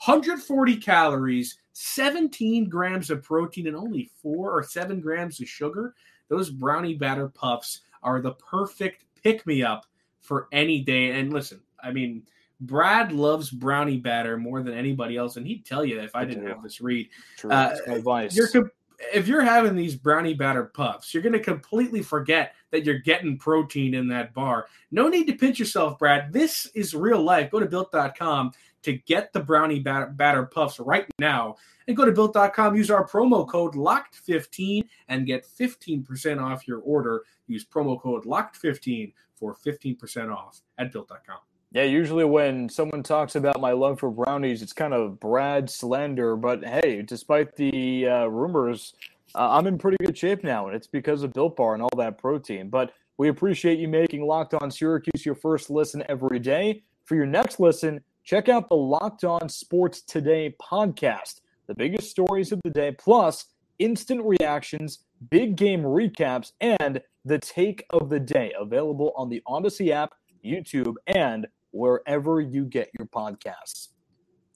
140 0.07 0.77
calories, 0.77 1.59
17 1.75 2.71
grams 2.71 3.11
of 3.11 3.23
protein, 3.23 3.67
and 3.67 3.77
only 3.77 4.11
four 4.23 4.51
or 4.51 4.63
seven 4.63 4.99
grams 4.99 5.43
of 5.43 5.47
sugar. 5.47 5.95
Those 6.29 6.49
brownie 6.49 6.95
batter 6.95 7.29
puffs 7.29 7.83
are 8.03 8.23
the 8.23 8.33
perfect 8.33 9.05
pick 9.23 9.47
me 9.47 9.63
up 9.63 9.85
for 10.21 10.49
any 10.51 10.81
day. 10.81 11.11
And 11.11 11.35
listen, 11.35 11.61
I 11.85 11.91
mean, 11.91 12.23
Brad 12.63 13.13
loves 13.13 13.51
brownie 13.51 13.99
batter 13.99 14.39
more 14.39 14.63
than 14.63 14.73
anybody 14.73 15.19
else, 15.19 15.37
and 15.37 15.47
he'd 15.47 15.67
tell 15.67 15.85
you 15.85 16.01
if 16.01 16.17
I 16.17 16.25
didn't 16.25 16.47
have 16.47 16.63
this 16.63 16.81
read. 16.81 17.11
True. 17.37 17.51
Uh, 17.51 17.77
advice. 17.87 18.35
You're 18.35 18.73
if 19.15 19.27
you're 19.27 19.43
having 19.43 19.75
these 19.75 19.95
brownie 19.95 20.35
batter 20.35 20.65
puffs, 20.65 21.13
you're 21.13 21.23
going 21.23 21.33
to 21.33 21.41
completely 21.41 22.03
forget 22.03 22.55
that 22.71 22.85
you're 22.85 22.99
getting 22.99 23.39
protein 23.39 23.95
in 23.95 24.09
that 24.09 24.35
bar. 24.35 24.67
No 24.91 25.09
need 25.09 25.27
to 25.27 25.35
pinch 25.35 25.59
yourself, 25.59 25.99
Brad. 25.99 26.33
This 26.33 26.67
is 26.75 26.95
real 26.95 27.23
life. 27.23 27.51
Go 27.51 27.61
to 27.61 27.67
built.com 27.67 28.53
to 28.83 28.93
get 28.93 29.33
the 29.33 29.41
brownie 29.41 29.81
batter, 29.81 30.07
batter 30.07 30.47
puffs 30.47 30.81
right 30.81 31.07
now. 31.19 31.57
And 31.87 31.97
go 31.97 32.05
to 32.05 32.13
built.com, 32.13 32.77
use 32.77 32.91
our 32.91 33.07
promo 33.07 33.49
code 33.49 33.75
LOCKED15 33.75 34.85
and 35.09 35.27
get 35.27 35.47
15% 35.47 36.41
off 36.41 36.69
your 36.69 36.79
order. 36.81 37.25
Use 37.47 37.65
promo 37.65 38.01
code 38.01 38.25
LOCKED15 38.25 39.13
for 39.35 39.55
15% 39.55 40.35
off 40.35 40.61
at 40.79 40.93
built.com. 40.93 41.39
Yeah, 41.73 41.85
usually 41.85 42.25
when 42.25 42.69
someone 42.69 43.05
talks 43.05 43.37
about 43.37 43.61
my 43.61 43.71
love 43.71 44.01
for 44.01 44.11
brownies, 44.11 44.61
it's 44.61 44.73
kind 44.73 44.93
of 44.93 45.21
Brad 45.21 45.71
slander. 45.71 46.35
But 46.35 46.65
hey, 46.65 47.03
despite 47.03 47.55
the 47.55 48.09
uh, 48.09 48.27
rumors, 48.27 48.95
uh, 49.35 49.51
I'm 49.51 49.67
in 49.67 49.79
pretty 49.79 49.97
good 50.05 50.17
shape 50.17 50.43
now, 50.43 50.67
and 50.67 50.77
it's 50.77 50.87
because 50.87 51.23
of 51.23 51.33
Built 51.33 51.57
Bar 51.57 51.75
and 51.75 51.83
all 51.83 51.97
that 51.97 52.19
protein. 52.19 52.69
But 52.69 52.93
we 53.17 53.29
appreciate 53.29 53.79
you 53.79 53.89
making 53.89 54.27
Locked 54.27 54.55
On 54.55 54.71
Syracuse 54.71 55.25
your 55.25 55.35
first 55.35 55.71
listen 55.71 56.03
every 56.09 56.39
day. 56.39 56.83
For 57.05 57.15
your 57.15 57.27
next 57.27 57.61
listen, 57.61 58.01
check 58.25 58.49
out 58.49 58.69
the 58.69 58.77
Locked 58.77 59.25
On 59.25 59.49
Sports 59.49 60.03
Today 60.03 60.55
podcast. 60.61 61.41
The 61.67 61.75
biggest 61.75 62.11
stories 62.11 62.51
of 62.51 62.61
the 62.65 62.71
day, 62.71 62.93
plus 62.93 63.47
instant 63.79 64.23
reactions, 64.25 65.01
big 65.31 65.57
game 65.57 65.83
recaps, 65.83 66.53
and 66.61 67.01
the 67.25 67.39
take 67.39 67.85
of 67.91 68.09
the 68.09 68.21
day 68.21 68.53
available 68.59 69.13
on 69.17 69.29
the 69.29 69.43
Audacy 69.47 69.91
app, 69.91 70.15
YouTube, 70.45 70.95
and 71.07 71.47
wherever 71.73 72.41
you 72.41 72.65
get 72.65 72.91
your 72.99 73.07
podcasts. 73.07 73.89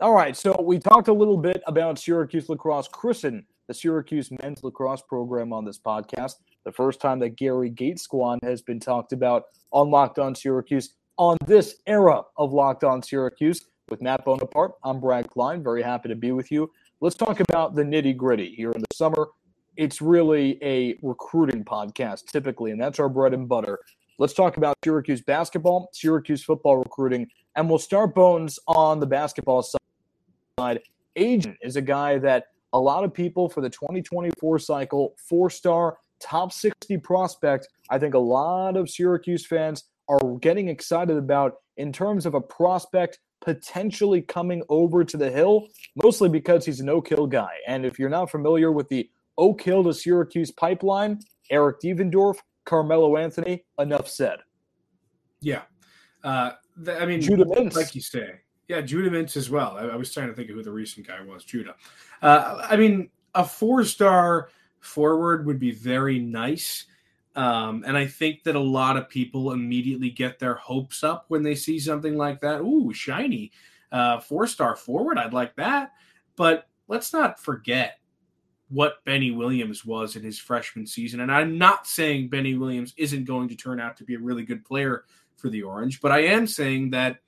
All 0.00 0.12
right, 0.12 0.36
so 0.36 0.60
we 0.60 0.78
talked 0.78 1.08
a 1.08 1.12
little 1.12 1.36
bit 1.36 1.62
about 1.66 1.98
Syracuse 1.98 2.48
lacrosse 2.48 2.88
christen 2.88 3.46
the 3.66 3.74
Syracuse 3.74 4.30
men's 4.42 4.62
lacrosse 4.62 5.02
program 5.02 5.52
on 5.52 5.64
this 5.64 5.78
podcast. 5.78 6.34
The 6.64 6.72
first 6.72 7.00
time 7.00 7.18
that 7.20 7.36
Gary 7.36 7.70
Gait 7.70 7.98
squad 7.98 8.38
has 8.42 8.62
been 8.62 8.80
talked 8.80 9.12
about 9.12 9.44
on 9.70 9.90
Locked 9.90 10.18
On 10.18 10.34
Syracuse 10.34 10.94
on 11.16 11.36
this 11.46 11.76
era 11.86 12.22
of 12.36 12.52
Locked 12.52 12.84
On 12.84 13.02
Syracuse 13.02 13.66
with 13.88 14.02
Matt 14.02 14.24
Bonaparte. 14.24 14.74
I'm 14.82 15.00
Brad 15.00 15.30
Klein. 15.30 15.62
Very 15.62 15.82
happy 15.82 16.08
to 16.08 16.14
be 16.14 16.32
with 16.32 16.50
you. 16.50 16.70
Let's 17.00 17.16
talk 17.16 17.40
about 17.40 17.74
the 17.74 17.82
nitty 17.82 18.16
gritty 18.16 18.54
here 18.54 18.72
in 18.72 18.80
the 18.80 18.94
summer. 18.94 19.28
It's 19.76 20.00
really 20.00 20.58
a 20.62 20.96
recruiting 21.02 21.64
podcast 21.64 22.26
typically, 22.26 22.70
and 22.70 22.80
that's 22.80 23.00
our 23.00 23.08
bread 23.08 23.34
and 23.34 23.48
butter. 23.48 23.78
let's 24.18 24.32
talk 24.32 24.56
about 24.56 24.76
Syracuse 24.84 25.20
basketball, 25.20 25.88
Syracuse 25.92 26.44
football 26.44 26.76
recruiting, 26.76 27.28
and 27.56 27.68
we'll 27.68 27.78
start 27.78 28.14
bones 28.14 28.58
on 28.66 29.00
the 29.00 29.06
basketball 29.06 29.66
side. 30.58 30.80
Agent 31.16 31.56
is 31.62 31.76
a 31.76 31.82
guy 31.82 32.18
that 32.18 32.46
a 32.74 32.78
lot 32.78 33.04
of 33.04 33.14
people 33.14 33.48
for 33.48 33.60
the 33.60 33.70
2024 33.70 34.58
cycle, 34.58 35.14
four 35.16 35.48
star, 35.48 35.96
top 36.20 36.52
60 36.52 36.98
prospect, 36.98 37.68
I 37.88 37.98
think 37.98 38.14
a 38.14 38.18
lot 38.18 38.76
of 38.76 38.90
Syracuse 38.90 39.46
fans 39.46 39.84
are 40.08 40.36
getting 40.40 40.68
excited 40.68 41.16
about 41.16 41.54
in 41.76 41.92
terms 41.92 42.26
of 42.26 42.34
a 42.34 42.40
prospect 42.40 43.20
potentially 43.40 44.22
coming 44.22 44.62
over 44.68 45.04
to 45.04 45.16
the 45.16 45.30
Hill, 45.30 45.68
mostly 46.02 46.28
because 46.28 46.66
he's 46.66 46.80
an 46.80 46.88
Oak 46.88 47.08
Hill 47.08 47.26
guy. 47.26 47.52
And 47.66 47.86
if 47.86 47.98
you're 47.98 48.10
not 48.10 48.30
familiar 48.30 48.72
with 48.72 48.88
the 48.88 49.08
Oak 49.38 49.62
Hill 49.62 49.84
to 49.84 49.94
Syracuse 49.94 50.50
pipeline, 50.50 51.20
Eric 51.50 51.80
Devendorf, 51.80 52.38
Carmelo 52.64 53.16
Anthony, 53.16 53.64
enough 53.78 54.08
said. 54.08 54.38
Yeah. 55.40 55.62
Uh, 56.24 56.52
I 56.88 57.06
mean, 57.06 57.20
Judah 57.20 57.44
Mintz. 57.44 57.76
like 57.76 57.94
you 57.94 58.00
say. 58.00 58.40
Yeah, 58.68 58.80
Judah 58.80 59.10
Mintz 59.10 59.36
as 59.36 59.50
well. 59.50 59.76
I, 59.76 59.82
I, 59.82 59.96
was 59.96 60.12
trying 60.12 60.28
to 60.28 60.34
think 60.34 60.48
of 60.48 60.56
who 60.56 60.62
the 60.62 60.70
recent 60.70 61.06
guy 61.06 61.20
was, 61.20 61.44
Judah. 61.44 61.74
Uh, 62.22 62.66
I 62.68 62.76
mean, 62.76 63.10
a 63.34 63.44
four 63.44 63.84
star 63.84 64.48
forward 64.80 65.46
would 65.46 65.58
be 65.58 65.72
very 65.72 66.18
nice. 66.18 66.86
Um, 67.36 67.84
and 67.86 67.96
I 67.96 68.06
think 68.06 68.44
that 68.44 68.54
a 68.54 68.60
lot 68.60 68.96
of 68.96 69.08
people 69.08 69.52
immediately 69.52 70.10
get 70.10 70.38
their 70.38 70.54
hopes 70.54 71.02
up 71.02 71.26
when 71.28 71.42
they 71.42 71.54
see 71.54 71.78
something 71.78 72.16
like 72.16 72.40
that. 72.40 72.60
Ooh, 72.60 72.92
shiny, 72.94 73.50
uh, 73.92 74.20
four 74.20 74.46
star 74.46 74.76
forward. 74.76 75.18
I'd 75.18 75.32
like 75.32 75.56
that. 75.56 75.92
But 76.36 76.68
let's 76.88 77.12
not 77.12 77.40
forget 77.40 77.98
what 78.68 79.04
Benny 79.04 79.30
Williams 79.30 79.84
was 79.84 80.16
in 80.16 80.22
his 80.22 80.38
freshman 80.38 80.86
season. 80.86 81.20
And 81.20 81.30
I'm 81.30 81.58
not 81.58 81.86
saying 81.86 82.28
Benny 82.28 82.54
Williams 82.54 82.94
isn't 82.96 83.24
going 83.24 83.48
to 83.48 83.56
turn 83.56 83.80
out 83.80 83.96
to 83.98 84.04
be 84.04 84.14
a 84.14 84.18
really 84.18 84.44
good 84.44 84.64
player 84.64 85.04
for 85.36 85.48
the 85.48 85.62
Orange, 85.62 86.00
but 86.00 86.12
I 86.12 86.20
am 86.20 86.46
saying 86.46 86.90
that 86.90 87.18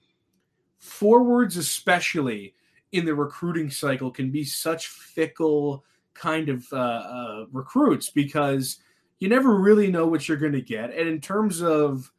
forwards, 0.87 1.57
especially 1.57 2.55
in 2.93 3.05
the 3.05 3.15
recruiting 3.15 3.71
cycle, 3.71 4.11
can 4.11 4.31
be 4.31 4.45
such 4.45 4.89
fickle 4.89 5.85
kind 6.15 6.49
of 6.49 6.65
uh, 6.73 6.77
uh, 6.77 7.45
recruits 7.53 8.11
because 8.11 8.79
you 9.19 9.29
never 9.29 9.57
really 9.57 9.91
know 9.91 10.07
what 10.07 10.29
you're 10.29 10.37
going 10.37 10.53
to 10.53 10.63
get. 10.63 10.91
And 10.95 11.09
in 11.09 11.21
terms 11.21 11.63
of 11.63 12.11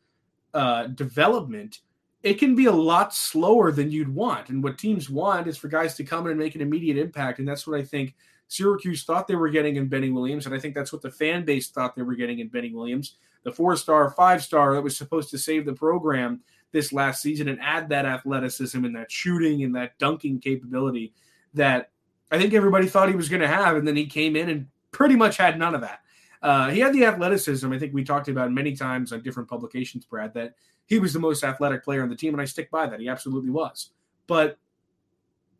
uh, 0.53 0.88
development, 0.88 1.79
it 2.24 2.36
can 2.36 2.55
be 2.55 2.65
a 2.65 2.71
lot 2.71 3.13
slower 3.13 3.71
than 3.71 3.91
you'd 3.91 4.13
want. 4.13 4.50
And 4.50 4.63
what 4.63 4.77
teams 4.77 5.09
want 5.09 5.47
is 5.47 5.57
for 5.57 5.67
guys 5.67 5.95
to 5.95 6.03
come 6.03 6.25
in 6.25 6.31
and 6.31 6.39
make 6.39 6.55
an 6.55 6.62
immediate 6.62 6.97
impact. 6.97 7.39
And 7.39 7.47
that's 7.47 7.67
what 7.67 7.79
I 7.79 7.83
think 7.83 8.15
Syracuse 8.47 9.03
thought 9.03 9.27
they 9.27 9.36
were 9.36 9.50
getting 9.50 9.75
in 9.75 9.88
Benny 9.88 10.09
Williams. 10.09 10.45
And 10.45 10.55
I 10.55 10.59
think 10.59 10.74
that's 10.74 10.91
what 10.91 11.01
the 11.01 11.12
fan 11.12 11.45
base 11.45 11.69
thought 11.69 11.95
they 11.95 12.01
were 12.01 12.15
getting 12.15 12.39
in 12.39 12.47
Benny 12.47 12.74
Williams. 12.74 13.17
The 13.43 13.51
four 13.51 13.75
star, 13.75 14.09
five 14.09 14.43
star 14.43 14.74
that 14.74 14.81
was 14.81 14.97
supposed 14.97 15.29
to 15.29 15.38
save 15.38 15.65
the 15.65 15.74
program 15.74 16.41
this 16.77 16.93
last 16.93 17.24
season 17.24 17.48
and 17.48 17.60
add 17.60 17.89
that 17.89 18.05
athleticism 18.05 18.86
and 18.86 18.96
that 18.96 19.12
shooting 19.12 19.63
and 19.63 19.75
that 19.75 19.98
dunking 19.98 20.39
capability 20.39 21.12
that 21.55 21.89
I 22.31 22.38
think 22.38 22.53
everybody 22.53 22.86
thought 22.86 23.10
he 23.10 23.15
was 23.15 23.29
going 23.29 23.41
to 23.41 23.48
have. 23.48 23.75
And 23.75 23.88
then 23.88 23.96
he 23.96 24.05
came 24.05 24.36
in 24.36 24.48
and 24.48 24.67
pretty 24.91 25.15
much 25.15 25.38
had 25.38 25.57
none 25.57 25.74
of 25.74 25.81
that. 25.81 26.01
Uh, 26.43 26.69
he 26.69 26.79
had 26.79 26.93
the 26.93 27.05
athleticism. 27.05 27.74
I 27.74 27.79
think 27.79 27.96
we 27.96 28.03
talked 28.03 28.27
about 28.27 28.51
many 28.51 28.75
times 28.75 29.12
on 29.12 29.24
different 29.24 29.50
publications, 29.50 30.05
Brad, 30.05 30.36
that 30.36 30.53
he 30.86 31.00
was 31.00 31.13
the 31.13 31.19
most 31.19 31.43
athletic 31.43 31.84
player 31.84 32.03
on 32.03 32.10
the 32.10 32.15
team, 32.15 32.36
and 32.36 32.41
I 32.41 32.46
stick 32.46 32.69
by 32.69 32.86
that. 32.86 33.00
He 33.00 33.10
absolutely 33.10 33.50
was. 33.50 33.89
But 34.27 34.60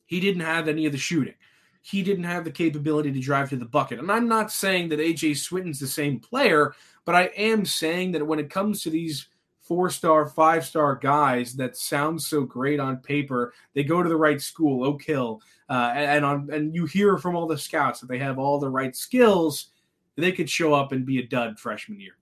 he 0.05 0.19
didn't 0.19 0.43
have 0.43 0.67
any 0.67 0.86
of 0.86 0.91
the 0.91 1.00
shooting. 1.00 1.33
He 1.81 2.03
didn't 2.03 2.25
have 2.25 2.43
the 2.43 2.51
capability 2.51 3.12
to 3.12 3.19
drive 3.19 3.50
to 3.50 3.55
the 3.55 3.65
bucket. 3.65 3.97
And 3.97 4.12
I'm 4.12 4.27
not 4.27 4.51
saying 4.51 4.89
that 4.89 5.00
AJ 5.00 5.38
Swinton's 5.38 5.79
the 5.79 5.88
same 5.88 6.19
player, 6.19 6.75
but 7.05 7.15
I 7.15 7.24
am 7.36 7.65
saying 7.65 8.12
that 8.12 8.27
when 8.27 8.39
it 8.39 8.51
comes 8.51 8.83
to 8.83 8.91
these 8.91 9.27
four 9.67 9.89
star, 9.89 10.27
five 10.27 10.65
star 10.65 10.95
guys 10.95 11.53
that 11.55 11.77
sound 11.77 12.21
so 12.21 12.41
great 12.43 12.79
on 12.79 12.97
paper, 12.97 13.53
they 13.74 13.83
go 13.83 14.01
to 14.01 14.09
the 14.09 14.15
right 14.15 14.41
school, 14.41 14.86
Oak 14.86 15.03
Hill, 15.03 15.41
uh, 15.69 15.91
and 15.95 16.24
on 16.24 16.50
and 16.51 16.74
you 16.74 16.86
hear 16.86 17.17
from 17.17 17.36
all 17.36 17.47
the 17.47 17.57
scouts 17.57 18.00
that 18.00 18.07
they 18.07 18.19
have 18.19 18.39
all 18.39 18.59
the 18.59 18.69
right 18.69 18.95
skills 18.95 19.71
they 20.17 20.31
could 20.31 20.50
show 20.50 20.74
up 20.74 20.91
and 20.91 21.05
be 21.05 21.19
a 21.19 21.27
dud 21.27 21.59
freshman 21.59 22.00
year. 22.00 22.17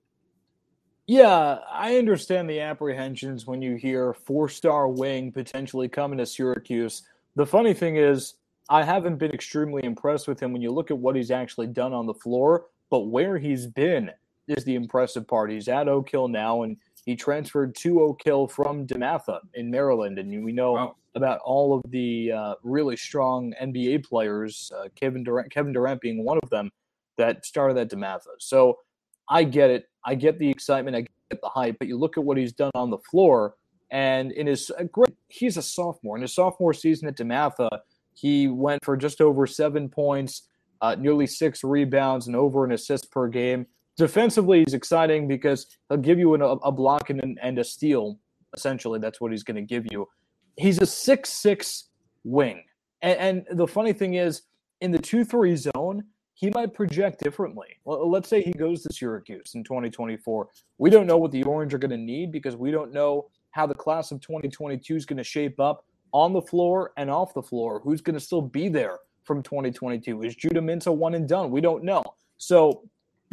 Yeah, 1.07 1.59
I 1.71 1.97
understand 1.97 2.49
the 2.49 2.59
apprehensions 2.59 3.45
when 3.45 3.61
you 3.61 3.75
hear 3.75 4.13
four 4.13 4.49
star 4.49 4.87
wing 4.87 5.31
potentially 5.31 5.87
coming 5.87 6.17
to 6.17 6.25
Syracuse. 6.25 7.03
The 7.35 7.45
funny 7.45 7.73
thing 7.73 7.97
is, 7.97 8.35
I 8.69 8.83
haven't 8.83 9.17
been 9.17 9.31
extremely 9.31 9.83
impressed 9.83 10.27
with 10.27 10.41
him 10.41 10.51
when 10.51 10.61
you 10.61 10.71
look 10.71 10.89
at 10.89 10.97
what 10.97 11.15
he's 11.15 11.31
actually 11.31 11.67
done 11.67 11.93
on 11.93 12.07
the 12.07 12.13
floor, 12.13 12.65
but 12.89 13.01
where 13.01 13.37
he's 13.37 13.67
been 13.67 14.11
is 14.47 14.63
the 14.63 14.75
impressive 14.75 15.27
part. 15.27 15.51
He's 15.51 15.67
at 15.67 15.87
Oak 15.87 16.09
Hill 16.09 16.27
now, 16.27 16.63
and 16.63 16.77
he 17.05 17.15
transferred 17.15 17.75
to 17.75 18.01
Oak 18.01 18.21
Hill 18.23 18.47
from 18.47 18.87
DeMatha 18.87 19.39
in 19.53 19.69
Maryland. 19.69 20.17
And 20.17 20.43
we 20.43 20.51
know 20.51 20.73
wow. 20.73 20.95
about 21.13 21.39
all 21.45 21.77
of 21.77 21.91
the 21.91 22.31
uh, 22.31 22.55
really 22.63 22.97
strong 22.97 23.53
NBA 23.61 24.05
players, 24.05 24.71
uh, 24.77 24.89
Kevin 24.95 25.23
Durant, 25.23 25.51
Kevin 25.51 25.71
Durant 25.71 26.01
being 26.01 26.23
one 26.23 26.39
of 26.41 26.49
them 26.49 26.71
that 27.17 27.45
started 27.45 27.77
at 27.77 27.91
DeMatha. 27.91 28.33
So 28.39 28.79
I 29.29 29.43
get 29.43 29.69
it. 29.69 29.85
I 30.03 30.15
get 30.15 30.39
the 30.39 30.49
excitement. 30.49 30.95
I 30.95 31.01
get 31.01 31.41
the 31.41 31.49
hype. 31.49 31.77
But 31.79 31.87
you 31.87 31.97
look 31.97 32.17
at 32.17 32.23
what 32.23 32.37
he's 32.37 32.53
done 32.53 32.71
on 32.73 32.89
the 32.89 32.97
floor, 32.97 33.55
and 33.91 34.31
in 34.31 34.47
his 34.47 34.71
great, 34.91 35.15
he's 35.29 35.57
a 35.57 35.61
sophomore. 35.61 36.15
In 36.15 36.23
his 36.23 36.33
sophomore 36.33 36.73
season 36.73 37.07
at 37.07 37.17
DeMatha, 37.17 37.69
he 38.13 38.47
went 38.47 38.83
for 38.83 38.97
just 38.97 39.21
over 39.21 39.45
seven 39.45 39.89
points, 39.89 40.49
uh, 40.81 40.95
nearly 40.97 41.27
six 41.27 41.63
rebounds, 41.63 42.27
and 42.27 42.35
over 42.35 42.65
an 42.65 42.71
assist 42.71 43.11
per 43.11 43.27
game. 43.27 43.67
Defensively, 43.97 44.63
he's 44.63 44.73
exciting 44.73 45.27
because 45.27 45.67
he'll 45.89 45.97
give 45.97 46.19
you 46.19 46.33
an, 46.33 46.41
a 46.41 46.71
block 46.71 47.09
and, 47.09 47.39
and 47.41 47.59
a 47.59 47.63
steal. 47.63 48.19
Essentially, 48.55 48.99
that's 48.99 49.21
what 49.21 49.31
he's 49.31 49.43
going 49.43 49.55
to 49.55 49.61
give 49.61 49.85
you. 49.91 50.07
He's 50.57 50.81
a 50.81 50.85
six-six 50.85 51.89
wing, 52.23 52.63
and, 53.01 53.45
and 53.49 53.57
the 53.57 53.67
funny 53.67 53.93
thing 53.93 54.15
is, 54.15 54.43
in 54.81 54.91
the 54.91 54.99
two-three 54.99 55.55
zone, 55.55 56.03
he 56.35 56.49
might 56.53 56.73
project 56.73 57.21
differently. 57.21 57.67
Well, 57.85 58.09
let's 58.09 58.27
say 58.27 58.41
he 58.41 58.51
goes 58.51 58.83
to 58.83 58.93
Syracuse 58.93 59.55
in 59.55 59.63
2024. 59.63 60.49
We 60.77 60.89
don't 60.89 61.07
know 61.07 61.17
what 61.17 61.31
the 61.31 61.43
Orange 61.43 61.73
are 61.73 61.77
going 61.77 61.91
to 61.91 61.97
need 61.97 62.31
because 62.31 62.57
we 62.57 62.71
don't 62.71 62.91
know 62.91 63.29
how 63.51 63.65
the 63.65 63.73
class 63.73 64.11
of 64.11 64.19
2022 64.19 64.95
is 64.97 65.05
going 65.05 65.17
to 65.17 65.23
shape 65.23 65.61
up 65.61 65.85
on 66.11 66.33
the 66.33 66.41
floor 66.41 66.91
and 66.97 67.09
off 67.09 67.33
the 67.33 67.41
floor. 67.41 67.79
Who's 67.83 68.01
going 68.01 68.15
to 68.15 68.19
still 68.19 68.41
be 68.41 68.67
there 68.67 68.99
from 69.23 69.41
2022? 69.43 70.23
Is 70.23 70.35
Judah 70.35 70.59
Mintz 70.59 70.87
a 70.87 70.91
one 70.91 71.15
and 71.15 71.27
done? 71.27 71.51
We 71.51 71.61
don't 71.61 71.85
know. 71.85 72.03
So 72.37 72.83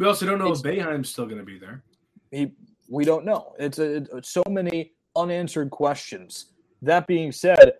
we 0.03 0.09
also 0.09 0.25
don't 0.25 0.37
know 0.37 0.51
if 0.51 0.61
Boeheim's 0.61 1.09
still 1.09 1.25
going 1.25 1.37
to 1.37 1.45
be 1.45 1.57
there. 1.57 1.81
He, 2.29 2.51
we 2.89 3.05
don't 3.05 3.23
know. 3.23 3.53
It's, 3.57 3.79
a, 3.79 4.05
it's 4.17 4.29
so 4.29 4.43
many 4.49 4.91
unanswered 5.15 5.69
questions. 5.69 6.47
That 6.81 7.07
being 7.07 7.31
said, 7.31 7.75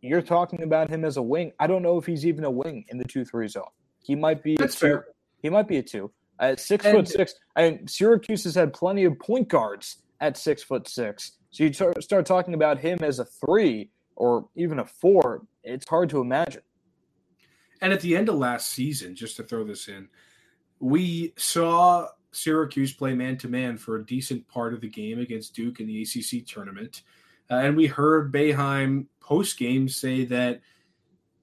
you're 0.00 0.20
talking 0.20 0.64
about 0.64 0.90
him 0.90 1.04
as 1.04 1.16
a 1.16 1.22
wing. 1.22 1.52
I 1.60 1.68
don't 1.68 1.82
know 1.82 1.96
if 1.96 2.06
he's 2.06 2.26
even 2.26 2.42
a 2.42 2.50
wing 2.50 2.86
in 2.88 2.98
the 2.98 3.04
two-three 3.04 3.46
zone. 3.46 3.70
He 4.02 4.16
might 4.16 4.42
be 4.42 4.56
that's 4.56 4.74
fair. 4.74 5.06
He 5.40 5.48
might 5.48 5.68
be 5.68 5.76
a 5.76 5.82
two 5.82 6.10
at 6.40 6.58
six 6.58 6.84
and, 6.84 6.96
foot 6.96 7.06
six. 7.06 7.34
And 7.54 7.88
Syracuse 7.88 8.42
has 8.42 8.56
had 8.56 8.72
plenty 8.72 9.04
of 9.04 9.16
point 9.20 9.46
guards 9.46 10.02
at 10.20 10.36
six 10.36 10.64
foot 10.64 10.88
six. 10.88 11.38
So 11.52 11.62
you 11.62 11.72
start 11.72 12.26
talking 12.26 12.54
about 12.54 12.80
him 12.80 12.98
as 13.02 13.20
a 13.20 13.24
three 13.24 13.90
or 14.16 14.48
even 14.56 14.80
a 14.80 14.84
four. 14.84 15.42
It's 15.62 15.86
hard 15.86 16.10
to 16.10 16.20
imagine. 16.20 16.62
And 17.80 17.92
at 17.92 18.00
the 18.00 18.16
end 18.16 18.28
of 18.28 18.34
last 18.34 18.72
season, 18.72 19.14
just 19.14 19.36
to 19.36 19.44
throw 19.44 19.62
this 19.62 19.86
in, 19.86 20.08
we 20.80 21.32
saw 21.36 22.08
Syracuse 22.32 22.92
play 22.92 23.14
man 23.14 23.36
to 23.38 23.48
man 23.48 23.76
for 23.76 23.96
a 23.96 24.06
decent 24.06 24.46
part 24.48 24.74
of 24.74 24.80
the 24.80 24.88
game 24.88 25.18
against 25.18 25.54
Duke 25.54 25.80
in 25.80 25.86
the 25.86 26.02
ACC 26.02 26.46
tournament. 26.46 27.02
Uh, 27.50 27.56
and 27.56 27.76
we 27.76 27.86
heard 27.86 28.32
Boeheim 28.32 29.06
post 29.20 29.58
game 29.58 29.88
say 29.88 30.24
that 30.26 30.60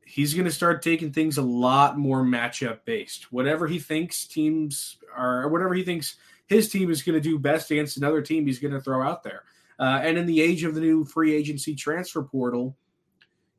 he's 0.06 0.34
going 0.34 0.46
to 0.46 0.52
start 0.52 0.82
taking 0.82 1.12
things 1.12 1.38
a 1.38 1.42
lot 1.42 1.98
more 1.98 2.24
matchup 2.24 2.80
based. 2.86 3.32
Whatever 3.32 3.68
he 3.68 3.80
thinks 3.80 4.26
teams 4.28 4.98
are, 5.16 5.50
whatever 5.50 5.74
he 5.74 5.84
thinks 5.84 6.16
his 6.46 6.70
team 6.70 6.92
is 6.92 7.02
going 7.02 7.16
to 7.16 7.22
do 7.22 7.40
best 7.40 7.72
against 7.72 7.98
another 7.98 8.22
team, 8.22 8.46
he's 8.46 8.60
going 8.60 8.74
to 8.74 8.82
throw 8.82 9.06
out 9.06 9.24
there. 9.24 9.44
Uh, 9.80 10.00
and 10.04 10.18
in 10.18 10.26
the 10.26 10.42
age 10.42 10.64
of 10.64 10.76
the 10.76 10.82
new 10.82 11.04
free 11.04 11.34
agency 11.36 11.76
transfer 11.76 12.22
portal, 12.24 12.78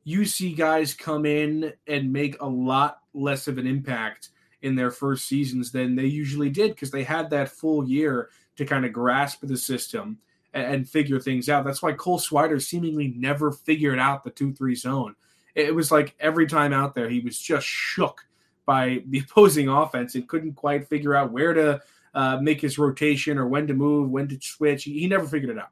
you 0.03 0.23
see 0.23 0.53
guys 0.53 0.93
come 0.93 1.25
in 1.25 1.73
and 1.85 2.13
make 2.13 2.41
a 2.41 2.47
lot 2.47 2.99
less 3.13 3.47
of 3.47 3.57
an 3.57 3.67
impact 3.67 4.29
in 4.67 4.75
their 4.75 4.91
first 4.91 5.27
seasons 5.27 5.71
than 5.71 5.95
they 5.95 6.05
usually 6.05 6.49
did 6.49 6.71
because 6.71 6.91
they 6.91 7.03
had 7.03 7.29
that 7.31 7.49
full 7.49 7.87
year 7.87 8.29
to 8.57 8.65
kind 8.65 8.85
of 8.85 8.93
grasp 8.93 9.39
the 9.41 9.57
system 9.57 10.19
and, 10.53 10.75
and 10.75 10.89
figure 10.89 11.19
things 11.19 11.49
out. 11.49 11.65
That's 11.65 11.81
why 11.81 11.93
Cole 11.93 12.19
Swider 12.19 12.61
seemingly 12.61 13.13
never 13.17 13.51
figured 13.51 13.99
out 13.99 14.23
the 14.23 14.29
2 14.29 14.53
3 14.53 14.75
zone 14.75 15.15
it 15.57 15.73
was 15.73 15.91
like 15.91 16.15
every 16.19 16.45
time 16.45 16.71
out 16.71 16.93
there, 16.93 17.09
he 17.09 17.19
was 17.19 17.37
just 17.37 17.65
shook 17.65 18.25
by 18.65 19.01
the 19.07 19.19
opposing 19.19 19.67
offense 19.67 20.15
and 20.15 20.29
couldn't 20.29 20.53
quite 20.53 20.87
figure 20.87 21.15
out 21.15 21.31
where 21.31 21.53
to 21.53 21.81
uh, 22.13 22.37
make 22.37 22.61
his 22.61 22.77
rotation 22.77 23.37
or 23.37 23.47
when 23.47 23.67
to 23.67 23.73
move, 23.73 24.09
when 24.09 24.27
to 24.27 24.37
switch. 24.39 24.85
He, 24.85 24.99
he 24.99 25.07
never 25.07 25.25
figured 25.25 25.57
it 25.57 25.61
out. 25.61 25.71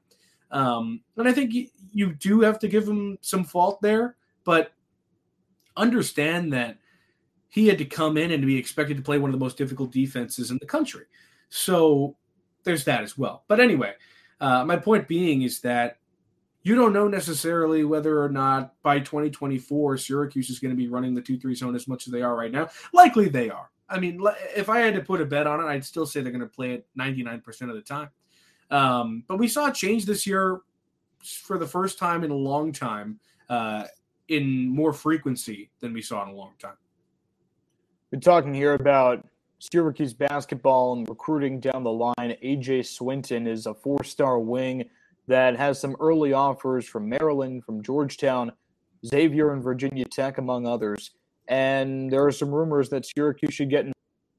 Um, 0.51 1.01
and 1.17 1.27
I 1.27 1.33
think 1.33 1.53
you, 1.53 1.67
you 1.93 2.13
do 2.13 2.41
have 2.41 2.59
to 2.59 2.67
give 2.67 2.87
him 2.87 3.17
some 3.21 3.43
fault 3.43 3.81
there, 3.81 4.15
but 4.43 4.71
understand 5.77 6.53
that 6.53 6.77
he 7.55 7.69
had 7.69 7.77
to 7.77 7.85
come 7.85 8.17
in 8.17 8.31
and 8.31 8.45
be 8.45 8.57
expected 8.57 8.97
to 8.97 9.01
play 9.01 9.17
one 9.17 9.29
of 9.29 9.31
the 9.31 9.43
most 9.43 9.57
difficult 9.57 9.89
defenses 9.89 10.51
in 10.51 10.57
the 10.57 10.65
country. 10.65 11.05
So 11.47 12.17
there's 12.65 12.83
that 12.83 13.01
as 13.01 13.17
well. 13.17 13.45
But 13.47 13.61
anyway, 13.61 13.93
uh, 14.41 14.65
my 14.65 14.75
point 14.75 15.07
being 15.07 15.43
is 15.43 15.61
that 15.61 15.99
you 16.63 16.75
don't 16.75 16.91
know 16.91 17.07
necessarily 17.07 17.85
whether 17.85 18.21
or 18.21 18.27
not 18.27 18.73
by 18.83 18.99
2024 18.99 19.97
Syracuse 19.97 20.49
is 20.49 20.59
going 20.59 20.71
to 20.71 20.75
be 20.75 20.89
running 20.89 21.13
the 21.13 21.21
2 21.21 21.39
3 21.39 21.55
zone 21.55 21.75
as 21.77 21.87
much 21.87 22.07
as 22.07 22.11
they 22.11 22.21
are 22.21 22.35
right 22.35 22.51
now. 22.51 22.67
Likely 22.91 23.29
they 23.29 23.49
are. 23.49 23.69
I 23.87 24.01
mean, 24.01 24.21
if 24.53 24.67
I 24.67 24.79
had 24.79 24.93
to 24.95 25.01
put 25.01 25.21
a 25.21 25.25
bet 25.25 25.47
on 25.47 25.61
it, 25.61 25.67
I'd 25.67 25.85
still 25.85 26.05
say 26.05 26.19
they're 26.19 26.33
going 26.33 26.41
to 26.41 26.47
play 26.47 26.73
it 26.73 26.85
99% 26.99 27.69
of 27.69 27.75
the 27.75 27.81
time. 27.81 28.09
Um, 28.69 29.23
but 29.29 29.39
we 29.39 29.47
saw 29.47 29.67
a 29.67 29.73
change 29.73 30.05
this 30.05 30.27
year 30.27 30.59
for 31.23 31.57
the 31.57 31.67
first 31.67 31.99
time 31.99 32.25
in 32.25 32.31
a 32.31 32.35
long 32.35 32.73
time 32.73 33.17
uh, 33.47 33.85
in 34.27 34.67
more 34.67 34.91
frequency 34.91 35.69
than 35.79 35.93
we 35.93 36.01
saw 36.01 36.21
in 36.23 36.27
a 36.27 36.35
long 36.35 36.51
time. 36.59 36.75
We're 38.15 38.21
talking 38.21 38.53
here 38.53 38.75
about 38.75 39.27
Syracuse 39.59 40.13
basketball 40.13 40.93
and 40.93 41.09
recruiting 41.09 41.59
down 41.59 41.83
the 41.83 41.91
line. 41.91 42.15
AJ 42.17 42.85
Swinton 42.85 43.45
is 43.45 43.65
a 43.65 43.73
four 43.73 44.05
star 44.05 44.39
wing 44.39 44.85
that 45.27 45.57
has 45.57 45.81
some 45.81 45.97
early 45.99 46.31
offers 46.31 46.87
from 46.87 47.09
Maryland, 47.09 47.65
from 47.65 47.83
Georgetown, 47.83 48.53
Xavier, 49.05 49.51
and 49.51 49.61
Virginia 49.61 50.05
Tech, 50.05 50.37
among 50.37 50.65
others. 50.65 51.11
And 51.49 52.09
there 52.09 52.25
are 52.25 52.31
some 52.31 52.55
rumors 52.55 52.87
that 52.87 53.05
Syracuse 53.05 53.53
should 53.53 53.69
get 53.69 53.85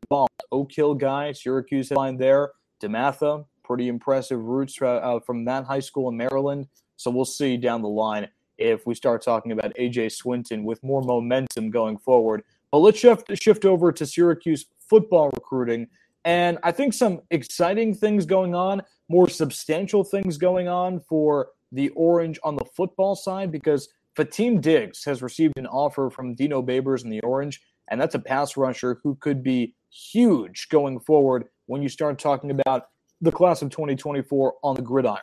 involved. 0.04 0.32
Oak 0.50 0.72
Hill 0.72 0.94
guy, 0.94 1.32
Syracuse 1.32 1.90
line 1.90 2.16
there. 2.16 2.52
DeMatha, 2.82 3.44
pretty 3.62 3.88
impressive 3.88 4.42
roots 4.42 4.80
uh, 4.80 5.20
from 5.26 5.44
that 5.44 5.66
high 5.66 5.80
school 5.80 6.08
in 6.08 6.16
Maryland. 6.16 6.66
So 6.96 7.10
we'll 7.10 7.26
see 7.26 7.58
down 7.58 7.82
the 7.82 7.88
line 7.88 8.28
if 8.56 8.86
we 8.86 8.94
start 8.94 9.22
talking 9.22 9.52
about 9.52 9.74
AJ 9.74 10.12
Swinton 10.12 10.64
with 10.64 10.82
more 10.82 11.02
momentum 11.02 11.68
going 11.68 11.98
forward. 11.98 12.42
But 12.72 12.78
let's 12.78 12.98
shift 12.98 13.30
shift 13.40 13.64
over 13.64 13.92
to 13.92 14.06
Syracuse 14.06 14.66
football 14.88 15.30
recruiting, 15.30 15.88
and 16.24 16.58
I 16.62 16.72
think 16.72 16.92
some 16.92 17.20
exciting 17.30 17.94
things 17.94 18.26
going 18.26 18.54
on 18.54 18.82
more 19.08 19.28
substantial 19.28 20.04
things 20.04 20.36
going 20.36 20.68
on 20.68 21.00
for 21.00 21.48
the 21.72 21.90
Orange 21.90 22.38
on 22.42 22.56
the 22.56 22.64
football 22.76 23.14
side 23.14 23.52
because 23.52 23.88
Fatim 24.16 24.60
Diggs 24.60 25.04
has 25.04 25.22
received 25.22 25.54
an 25.56 25.66
offer 25.66 26.10
from 26.10 26.34
Dino 26.34 26.62
Babers 26.62 27.04
in 27.04 27.10
the 27.10 27.20
Orange, 27.20 27.60
and 27.88 28.00
that's 28.00 28.14
a 28.14 28.18
pass 28.18 28.56
rusher 28.56 28.98
who 29.02 29.14
could 29.16 29.42
be 29.42 29.74
huge 29.90 30.68
going 30.70 30.98
forward 31.00 31.44
when 31.66 31.82
you 31.82 31.88
start 31.88 32.18
talking 32.18 32.50
about 32.50 32.86
the 33.20 33.32
class 33.32 33.62
of 33.62 33.70
2024 33.70 34.54
on 34.62 34.76
the 34.76 34.82
gridiron. 34.82 35.22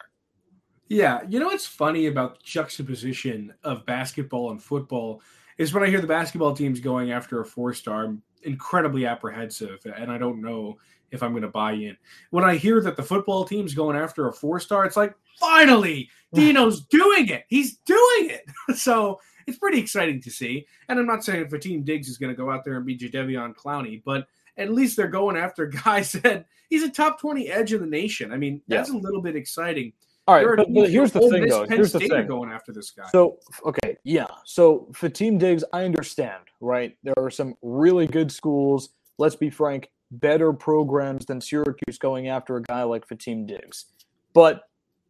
Yeah, 0.90 1.22
you 1.28 1.40
know 1.40 1.48
what's 1.48 1.66
funny 1.66 2.06
about 2.08 2.36
the 2.36 2.46
juxtaposition 2.46 3.54
of 3.64 3.86
basketball 3.86 4.52
and 4.52 4.62
football 4.62 5.22
is 5.58 5.74
when 5.74 5.84
I 5.84 5.88
hear 5.88 6.02
the 6.02 6.08
basketball 6.08 6.56
teams 6.56 6.80
going 6.80 7.12
after 7.12 7.42
a 7.42 7.46
four 7.46 7.74
star, 7.74 8.06
I'm 8.06 8.22
incredibly 8.44 9.06
apprehensive, 9.06 9.80
and 9.86 10.12
I 10.12 10.18
don't 10.18 10.42
know 10.42 10.78
if 11.12 11.22
I'm 11.22 11.32
going 11.32 11.44
to 11.44 11.50
buy 11.50 11.74
in. 11.74 11.96
When 12.32 12.44
I 12.44 12.56
hear 12.56 12.82
that 12.82 12.98
the 12.98 13.04
football 13.04 13.46
team's 13.46 13.74
going 13.74 13.96
after 13.96 14.28
a 14.28 14.34
four 14.34 14.60
star, 14.60 14.86
it's 14.86 14.98
like, 14.98 15.14
finally, 15.40 16.10
Dino's 16.34 16.86
doing 16.86 17.30
it. 17.30 17.46
He's 17.48 17.78
doing 17.78 18.32
it. 18.32 18.46
so 18.76 19.20
it's 19.48 19.58
pretty 19.58 19.80
exciting 19.80 20.22
to 20.22 20.32
see. 20.32 20.66
And 20.90 21.00
I'm 21.00 21.06
not 21.06 21.24
saying 21.24 21.46
if 21.46 21.54
a 21.54 21.60
team 21.60 21.84
Diggs 21.84 22.08
is 22.08 22.18
going 22.18 22.32
to 22.32 22.38
go 22.38 22.50
out 22.50 22.66
there 22.66 22.78
and 22.78 22.86
be 22.86 22.98
Jadeveon 22.98 23.56
Clowney, 23.56 24.02
but 24.04 24.28
at 24.58 24.72
least 24.72 24.98
they're 24.98 25.08
going 25.08 25.38
after 25.38 25.68
guys 25.68 26.12
that 26.24 26.46
he's 26.70 26.84
a 26.84 26.90
top 26.90 27.20
20 27.20 27.50
edge 27.50 27.74
in 27.74 27.82
the 27.82 27.88
nation. 27.88 28.32
I 28.32 28.38
mean, 28.38 28.62
that's 28.68 28.90
yeah. 28.90 28.98
a 28.98 29.00
little 29.00 29.22
bit 29.22 29.36
exciting. 29.36 29.94
All 30.26 30.36
right, 30.36 30.46
but, 30.56 30.74
but 30.74 30.90
here's 30.90 31.12
the 31.12 31.20
thing, 31.20 31.48
though. 31.50 31.66
Penn 31.66 31.78
here's 31.78 31.90
State 31.90 32.10
the 32.10 32.16
thing. 32.16 32.28
going 32.28 32.50
after 32.50 32.72
this 32.72 32.92
guy. 32.92 33.10
So, 33.12 33.40
okay, 33.66 33.98
yeah. 34.06 34.28
So, 34.46 34.88
Fatim 34.94 35.38
Diggs, 35.38 35.66
I 35.74 35.84
understand, 35.84 36.44
right? 36.62 36.96
There 37.04 37.14
are 37.18 37.30
some 37.30 37.56
really 37.62 38.08
good 38.08 38.32
schools. 38.32 38.90
Let's 39.18 39.36
be 39.36 39.50
frank 39.50 39.90
better 40.12 40.54
programs 40.54 41.26
than 41.26 41.42
Syracuse 41.42 41.98
going 42.00 42.30
after 42.30 42.56
a 42.56 42.62
guy 42.62 42.84
like 42.84 43.08
Fatim 43.08 43.46
Diggs. 43.46 43.86
But 44.34 44.64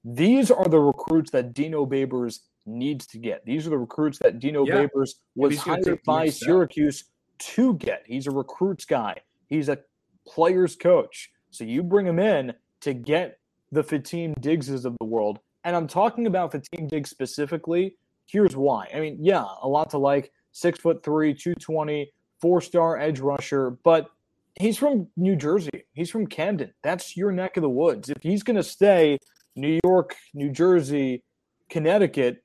these 0.03 0.49
are 0.49 0.67
the 0.67 0.79
recruits 0.79 1.31
that 1.31 1.53
Dino 1.53 1.85
Babers 1.85 2.39
needs 2.65 3.05
to 3.07 3.17
get. 3.17 3.45
These 3.45 3.67
are 3.67 3.69
the 3.69 3.77
recruits 3.77 4.17
that 4.19 4.39
Dino 4.39 4.65
yeah. 4.65 4.85
Babers 4.87 5.15
was 5.35 5.57
hired 5.57 5.99
by 6.05 6.29
Syracuse 6.29 7.05
to 7.39 7.75
get. 7.75 8.03
He's 8.05 8.27
a 8.27 8.31
recruits 8.31 8.85
guy. 8.85 9.17
He's 9.47 9.69
a 9.69 9.79
player's 10.27 10.75
coach. 10.75 11.31
So 11.51 11.63
you 11.63 11.83
bring 11.83 12.07
him 12.07 12.19
in 12.19 12.53
to 12.81 12.93
get 12.93 13.39
the 13.73 13.83
Fatim 13.83 14.39
Diggses 14.39 14.85
of 14.85 14.95
the 14.99 15.05
world. 15.05 15.39
And 15.63 15.75
I'm 15.75 15.87
talking 15.87 16.27
about 16.27 16.51
Fatim 16.51 16.87
Diggs 16.87 17.09
specifically. 17.09 17.97
Here's 18.27 18.55
why. 18.55 18.87
I 18.93 18.99
mean, 18.99 19.17
yeah, 19.19 19.45
a 19.61 19.67
lot 19.67 19.89
to 19.91 19.97
like. 19.97 20.31
Six 20.51 20.79
foot 20.79 21.03
three, 21.03 21.33
220, 21.33 22.13
four 22.39 22.61
star 22.61 22.99
edge 22.99 23.19
rusher, 23.19 23.71
but 23.83 24.07
he's 24.55 24.77
from 24.77 25.07
New 25.17 25.35
Jersey. 25.35 25.85
He's 25.93 26.11
from 26.11 26.27
Camden. 26.27 26.73
That's 26.83 27.17
your 27.17 27.31
neck 27.31 27.57
of 27.57 27.63
the 27.63 27.69
woods. 27.69 28.11
If 28.11 28.21
he's 28.21 28.43
going 28.43 28.57
to 28.57 28.63
stay 28.63 29.17
New 29.55 29.79
York, 29.83 30.15
New 30.35 30.51
Jersey, 30.51 31.23
Connecticut, 31.69 32.43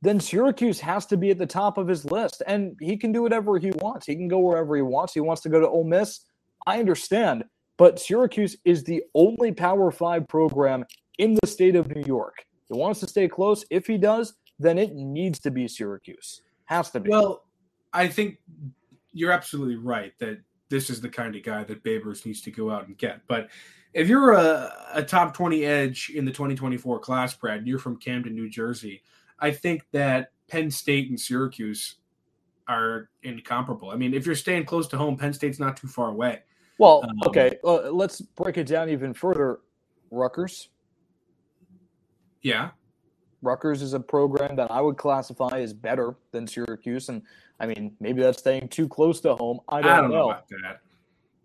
then 0.00 0.18
Syracuse 0.18 0.80
has 0.80 1.04
to 1.06 1.18
be 1.18 1.30
at 1.30 1.36
the 1.36 1.46
top 1.46 1.76
of 1.76 1.88
his 1.88 2.06
list. 2.06 2.42
And 2.46 2.76
he 2.80 2.96
can 2.96 3.12
do 3.12 3.20
whatever 3.22 3.58
he 3.58 3.70
wants. 3.72 4.06
He 4.06 4.14
can 4.14 4.28
go 4.28 4.38
wherever 4.38 4.74
he 4.76 4.82
wants. 4.82 5.12
He 5.12 5.20
wants 5.20 5.42
to 5.42 5.50
go 5.50 5.60
to 5.60 5.68
Ole 5.68 5.84
Miss. 5.84 6.20
I 6.66 6.78
understand. 6.78 7.44
But 7.76 8.00
Syracuse 8.00 8.56
is 8.64 8.84
the 8.84 9.02
only 9.14 9.52
Power 9.52 9.90
Five 9.90 10.28
program 10.28 10.84
in 11.18 11.36
the 11.40 11.46
state 11.46 11.76
of 11.76 11.94
New 11.94 12.02
York. 12.06 12.44
He 12.68 12.74
wants 12.74 13.00
to 13.00 13.06
stay 13.06 13.28
close. 13.28 13.64
If 13.70 13.86
he 13.86 13.98
does, 13.98 14.34
then 14.58 14.78
it 14.78 14.94
needs 14.94 15.38
to 15.40 15.50
be 15.50 15.68
Syracuse. 15.68 16.42
Has 16.64 16.90
to 16.90 17.00
be. 17.00 17.10
Well, 17.10 17.44
I 17.92 18.08
think 18.08 18.38
you're 19.12 19.32
absolutely 19.32 19.76
right 19.76 20.12
that 20.18 20.40
this 20.68 20.90
is 20.90 21.00
the 21.00 21.08
kind 21.08 21.36
of 21.36 21.42
guy 21.42 21.64
that 21.64 21.84
Babers 21.84 22.26
needs 22.26 22.40
to 22.42 22.50
go 22.50 22.70
out 22.70 22.86
and 22.86 22.98
get. 22.98 23.20
But 23.28 23.48
if 23.94 24.08
you're 24.08 24.32
a, 24.32 24.72
a 24.92 25.02
top 25.02 25.34
20 25.34 25.64
edge 25.64 26.10
in 26.14 26.24
the 26.24 26.32
2024 26.32 26.98
class, 26.98 27.34
Brad, 27.34 27.58
and 27.58 27.68
you're 27.68 27.78
from 27.78 27.98
Camden, 27.98 28.34
New 28.34 28.50
Jersey, 28.50 29.02
I 29.38 29.52
think 29.52 29.86
that 29.92 30.32
Penn 30.48 30.70
State 30.70 31.08
and 31.08 31.18
Syracuse 31.18 31.96
are 32.68 33.10
incomparable. 33.22 33.90
I 33.90 33.96
mean, 33.96 34.12
if 34.12 34.26
you're 34.26 34.34
staying 34.34 34.64
close 34.64 34.88
to 34.88 34.98
home, 34.98 35.16
Penn 35.16 35.32
State's 35.32 35.60
not 35.60 35.76
too 35.76 35.86
far 35.86 36.08
away. 36.08 36.42
Well, 36.78 37.04
um, 37.08 37.18
okay, 37.26 37.58
uh, 37.64 37.90
let's 37.90 38.20
break 38.20 38.58
it 38.58 38.66
down 38.66 38.88
even 38.90 39.14
further. 39.14 39.60
Rutgers. 40.10 40.68
Yeah. 42.42 42.70
Rutgers 43.42 43.82
is 43.82 43.92
a 43.92 44.00
program 44.00 44.56
that 44.56 44.70
I 44.70 44.80
would 44.80 44.96
classify 44.96 45.60
as 45.60 45.72
better 45.72 46.16
than 46.32 46.46
Syracuse, 46.46 47.08
and 47.08 47.22
I 47.60 47.66
mean, 47.66 47.96
maybe 48.00 48.22
that's 48.22 48.38
staying 48.38 48.68
too 48.68 48.88
close 48.88 49.20
to 49.20 49.34
home. 49.34 49.60
I 49.68 49.82
don't, 49.82 49.90
I 49.90 50.00
don't 50.00 50.10
know. 50.10 50.16
know. 50.16 50.30
about 50.30 50.48
that. 50.48 50.80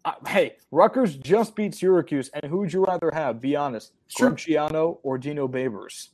Uh, 0.04 0.14
hey, 0.28 0.56
Rutgers 0.72 1.16
just 1.16 1.56
beat 1.56 1.76
Syracuse, 1.76 2.30
and 2.34 2.44
who 2.50 2.58
would 2.60 2.74
you 2.74 2.84
rather 2.84 3.12
have? 3.14 3.40
Be 3.40 3.56
honest, 3.56 3.94
sure. 4.08 4.30
Or 5.04 5.18
Dino 5.18 5.48
Babers? 5.48 6.10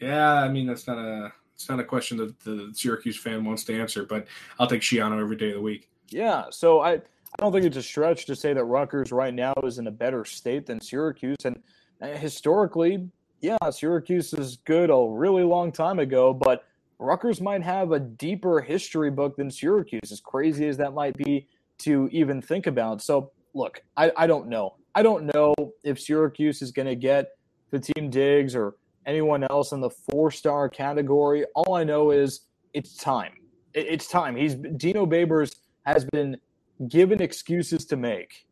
Yeah, 0.00 0.34
I 0.34 0.48
mean 0.48 0.66
that's 0.66 0.86
not 0.86 0.98
a 0.98 1.32
it's 1.54 1.68
not 1.68 1.80
a 1.80 1.84
question 1.84 2.16
that 2.18 2.38
the 2.40 2.70
Syracuse 2.72 3.18
fan 3.18 3.44
wants 3.44 3.64
to 3.64 3.78
answer, 3.78 4.04
but 4.04 4.26
I'll 4.58 4.66
take 4.66 4.82
Schiano 4.82 5.20
every 5.20 5.36
day 5.36 5.48
of 5.48 5.54
the 5.54 5.60
week. 5.60 5.88
Yeah, 6.08 6.44
so 6.50 6.80
I 6.80 7.00
I 7.34 7.42
don't 7.42 7.52
think 7.52 7.64
it's 7.64 7.76
a 7.76 7.82
stretch 7.82 8.26
to 8.26 8.36
say 8.36 8.52
that 8.52 8.64
Rutgers 8.64 9.12
right 9.12 9.34
now 9.34 9.54
is 9.64 9.78
in 9.78 9.86
a 9.86 9.90
better 9.92 10.24
state 10.24 10.66
than 10.66 10.80
Syracuse, 10.80 11.36
and 11.44 11.62
uh, 12.00 12.08
historically, 12.08 13.08
yeah, 13.40 13.56
Syracuse 13.70 14.32
is 14.32 14.56
good 14.64 14.90
a 14.90 15.06
really 15.10 15.42
long 15.42 15.72
time 15.72 15.98
ago, 15.98 16.32
but 16.32 16.64
Rutgers 16.98 17.40
might 17.40 17.62
have 17.62 17.92
a 17.92 18.00
deeper 18.00 18.60
history 18.60 19.10
book 19.10 19.36
than 19.36 19.50
Syracuse, 19.50 20.10
as 20.10 20.20
crazy 20.20 20.66
as 20.66 20.76
that 20.78 20.94
might 20.94 21.16
be 21.16 21.46
to 21.78 22.08
even 22.10 22.42
think 22.42 22.66
about. 22.66 23.02
So, 23.02 23.30
look, 23.54 23.82
I, 23.96 24.10
I 24.16 24.26
don't 24.26 24.48
know. 24.48 24.74
I 24.94 25.02
don't 25.02 25.32
know 25.32 25.54
if 25.84 26.00
Syracuse 26.00 26.60
is 26.60 26.72
going 26.72 26.88
to 26.88 26.96
get 26.96 27.28
Fatim 27.72 28.10
Diggs 28.10 28.56
or 28.56 28.74
anyone 29.06 29.44
else 29.48 29.72
in 29.72 29.80
the 29.80 29.90
four 29.90 30.30
star 30.30 30.68
category. 30.68 31.44
All 31.54 31.74
I 31.74 31.84
know 31.84 32.10
is 32.10 32.40
it's 32.74 32.96
time. 32.96 33.34
It, 33.74 33.86
it's 33.88 34.08
time. 34.08 34.34
He's 34.34 34.54
Dino 34.54 35.06
Babers 35.06 35.54
has 35.86 36.04
been 36.06 36.36
given 36.86 37.20
excuses 37.20 37.84
to 37.86 37.96
make, 37.96 38.46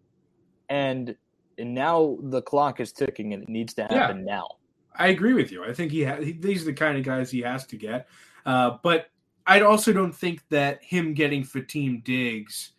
and 0.69 1.15
and 1.59 1.75
now 1.75 2.19
the 2.23 2.43
clock 2.43 2.81
is 2.81 2.93
ticking, 2.93 3.33
and 3.33 3.43
it 3.43 3.49
needs 3.49 3.75
to 3.75 3.83
happen 3.83 4.19
yeah, 4.19 4.35
now. 4.35 4.49
I 4.95 5.09
agree 5.09 5.35
with 5.35 5.53
you. 5.53 5.65
I 5.65 5.73
think 5.73 5.93
he, 5.93 6.05
ha- 6.05 6.21
he 6.21 6.33
these 6.33 6.63
are 6.63 6.67
the 6.67 6.73
kind 6.73 6.97
of 6.97 7.05
guys 7.05 7.31
he 7.31 7.41
has 7.43 7.67
to 7.67 7.77
get. 7.77 8.09
Uh, 8.45 8.79
but 8.83 9.11
I 9.47 9.61
also 9.61 9.93
don't 9.93 10.15
think 10.15 10.43
that 10.51 10.83
him 10.83 11.15
getting 11.15 11.45
Fatim 11.45 12.03
Diggs 12.03 12.73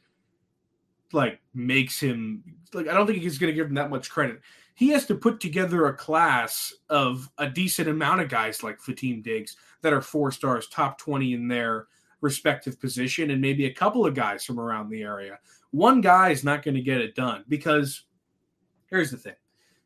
like 1.14 1.40
makes 1.54 2.00
him 2.00 2.44
like 2.74 2.88
I 2.88 2.94
don't 2.94 3.08
think 3.08 3.20
he's 3.20 3.38
going 3.38 3.52
to 3.52 3.56
give 3.56 3.68
him 3.68 3.76
that 3.76 3.90
much 3.90 4.10
credit. 4.10 4.42
He 4.76 4.90
has 4.90 5.06
to 5.08 5.16
put 5.16 5.40
together 5.40 5.86
a 5.86 5.96
class 5.96 6.72
of 6.90 7.32
a 7.38 7.50
decent 7.50 7.90
amount 7.90 8.22
of 8.22 8.30
guys 8.30 8.62
like 8.62 8.80
Fatim 8.80 9.24
Diggs 9.24 9.56
that 9.82 9.94
are 9.94 10.02
four 10.02 10.32
stars, 10.32 10.68
top 10.68 11.00
20 11.00 11.34
in 11.34 11.48
their 11.48 11.88
respective 12.22 12.80
position, 12.80 13.32
and 13.32 13.42
maybe 13.42 13.66
a 13.66 13.74
couple 13.74 14.06
of 14.06 14.14
guys 14.14 14.44
from 14.44 14.60
around 14.60 14.90
the 14.90 15.02
area. 15.02 15.40
One 15.72 16.02
guy 16.02 16.30
is 16.30 16.44
not 16.44 16.64
going 16.64 16.76
to 16.76 16.82
get 16.82 17.02
it 17.02 17.16
done 17.16 17.44
because 17.48 18.04
here's 18.90 19.12
the 19.12 19.18
thing. 19.18 19.36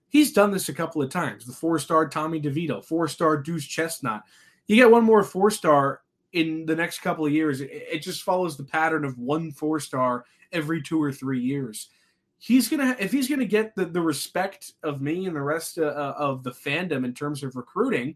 He's 0.09 0.33
done 0.33 0.51
this 0.51 0.69
a 0.69 0.73
couple 0.73 1.01
of 1.01 1.09
times. 1.09 1.45
The 1.45 1.53
four 1.53 1.79
star 1.79 2.07
Tommy 2.07 2.41
DeVito, 2.41 2.83
four 2.83 3.07
star 3.07 3.37
Duce 3.37 3.65
Chestnut 3.65 4.23
you 4.71 4.77
get 4.77 4.89
one 4.89 5.03
more 5.03 5.23
four 5.23 5.51
star 5.51 6.01
in 6.31 6.65
the 6.65 6.75
next 6.75 6.99
couple 6.99 7.25
of 7.25 7.33
years. 7.33 7.59
It, 7.59 8.01
just 8.01 8.23
follows 8.23 8.55
the 8.55 8.63
pattern 8.63 9.03
of 9.03 9.17
one 9.17 9.51
four 9.51 9.81
star 9.81 10.23
every 10.53 10.81
two 10.81 11.01
or 11.01 11.11
three 11.11 11.41
years. 11.41 11.89
he's 12.37 12.69
gonna 12.69 12.95
if 12.99 13.11
he's 13.11 13.27
gonna 13.27 13.43
get 13.43 13.75
the, 13.75 13.85
the 13.85 14.01
respect 14.01 14.71
of 14.83 15.01
me 15.01 15.25
and 15.25 15.35
the 15.35 15.41
rest 15.41 15.77
uh, 15.77 15.81
uh, 15.81 16.15
of 16.17 16.43
the 16.43 16.51
fandom 16.51 17.03
in 17.03 17.13
terms 17.13 17.43
of 17.43 17.57
recruiting, 17.57 18.15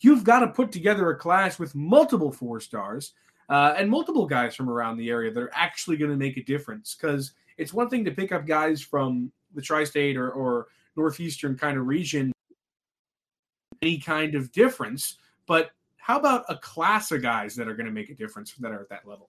you've 0.00 0.24
got 0.24 0.40
to 0.40 0.48
put 0.48 0.72
together 0.72 1.10
a 1.10 1.16
class 1.16 1.58
with 1.58 1.74
multiple 1.74 2.32
four 2.32 2.58
stars 2.58 3.12
uh, 3.52 3.74
and 3.76 3.90
multiple 3.90 4.26
guys 4.26 4.56
from 4.56 4.70
around 4.70 4.96
the 4.96 5.10
area 5.10 5.30
that 5.30 5.42
are 5.42 5.52
actually 5.54 5.98
going 5.98 6.10
to 6.10 6.16
make 6.16 6.38
a 6.38 6.42
difference. 6.42 6.96
Because 6.98 7.32
it's 7.58 7.74
one 7.74 7.90
thing 7.90 8.02
to 8.06 8.10
pick 8.10 8.32
up 8.32 8.46
guys 8.46 8.80
from 8.80 9.30
the 9.54 9.60
tri-state 9.60 10.16
or, 10.16 10.30
or 10.30 10.68
northeastern 10.96 11.56
kind 11.58 11.76
of 11.76 11.86
region, 11.86 12.32
any 13.82 13.98
kind 13.98 14.34
of 14.34 14.50
difference, 14.52 15.18
but 15.46 15.70
how 15.96 16.18
about 16.18 16.44
a 16.48 16.56
class 16.56 17.12
of 17.12 17.20
guys 17.20 17.54
that 17.56 17.68
are 17.68 17.74
going 17.74 17.86
to 17.86 17.92
make 17.92 18.08
a 18.08 18.14
difference 18.14 18.54
that 18.54 18.72
are 18.72 18.80
at 18.80 18.88
that 18.88 19.06
level? 19.06 19.28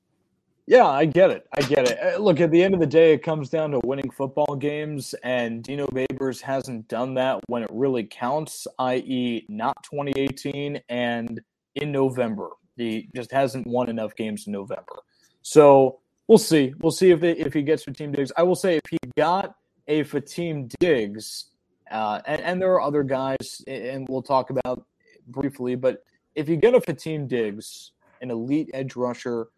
Yeah, 0.68 0.88
I 0.88 1.04
get 1.04 1.30
it. 1.30 1.46
I 1.58 1.62
get 1.62 1.90
it. 1.90 2.00
Uh, 2.02 2.18
look, 2.20 2.40
at 2.40 2.50
the 2.50 2.64
end 2.64 2.74
of 2.74 2.80
the 2.80 2.88
day, 2.88 3.12
it 3.12 3.24
comes 3.24 3.50
down 3.50 3.72
to 3.72 3.82
winning 3.84 4.10
football 4.10 4.56
games, 4.56 5.14
and 5.24 5.62
Dino 5.62 5.86
Babers 5.88 6.40
hasn't 6.40 6.88
done 6.88 7.14
that 7.16 7.42
when 7.48 7.64
it 7.64 7.70
really 7.74 8.06
counts, 8.06 8.66
i.e., 8.80 9.46
not 9.50 9.76
2018 9.84 10.82
and 10.88 11.42
in 11.76 11.92
November. 11.92 12.52
He 12.76 13.10
just 13.16 13.32
hasn't 13.32 13.68
won 13.68 13.90
enough 13.90 14.16
games 14.16 14.48
in 14.48 14.54
November. 14.54 15.04
So 15.42 16.00
we'll 16.28 16.38
see. 16.38 16.74
We'll 16.80 16.92
see 16.92 17.12
if 17.12 17.20
they, 17.20 17.34
if 17.34 17.54
he 17.54 17.62
gets 17.62 17.86
Fatim 17.86 18.16
Diggs. 18.16 18.32
I 18.38 18.44
will 18.44 18.56
say 18.56 18.78
if 18.78 18.90
he 18.90 18.98
got 19.18 19.56
a 19.88 20.04
Fatim 20.04 20.72
Diggs, 20.80 21.52
uh, 21.92 22.22
and, 22.26 22.42
and 22.42 22.62
there 22.62 22.72
are 22.74 22.82
other 22.82 23.04
guys, 23.04 23.62
and 23.68 24.08
we'll 24.10 24.22
talk 24.22 24.50
about 24.50 24.86
briefly, 25.28 25.76
but 25.76 26.04
if 26.36 26.50
you 26.50 26.56
get 26.56 26.74
a 26.74 26.80
Fatim 26.80 27.28
Diggs, 27.28 27.92
an 28.22 28.32
elite 28.32 28.70
edge 28.74 28.96
rusher– 28.96 29.48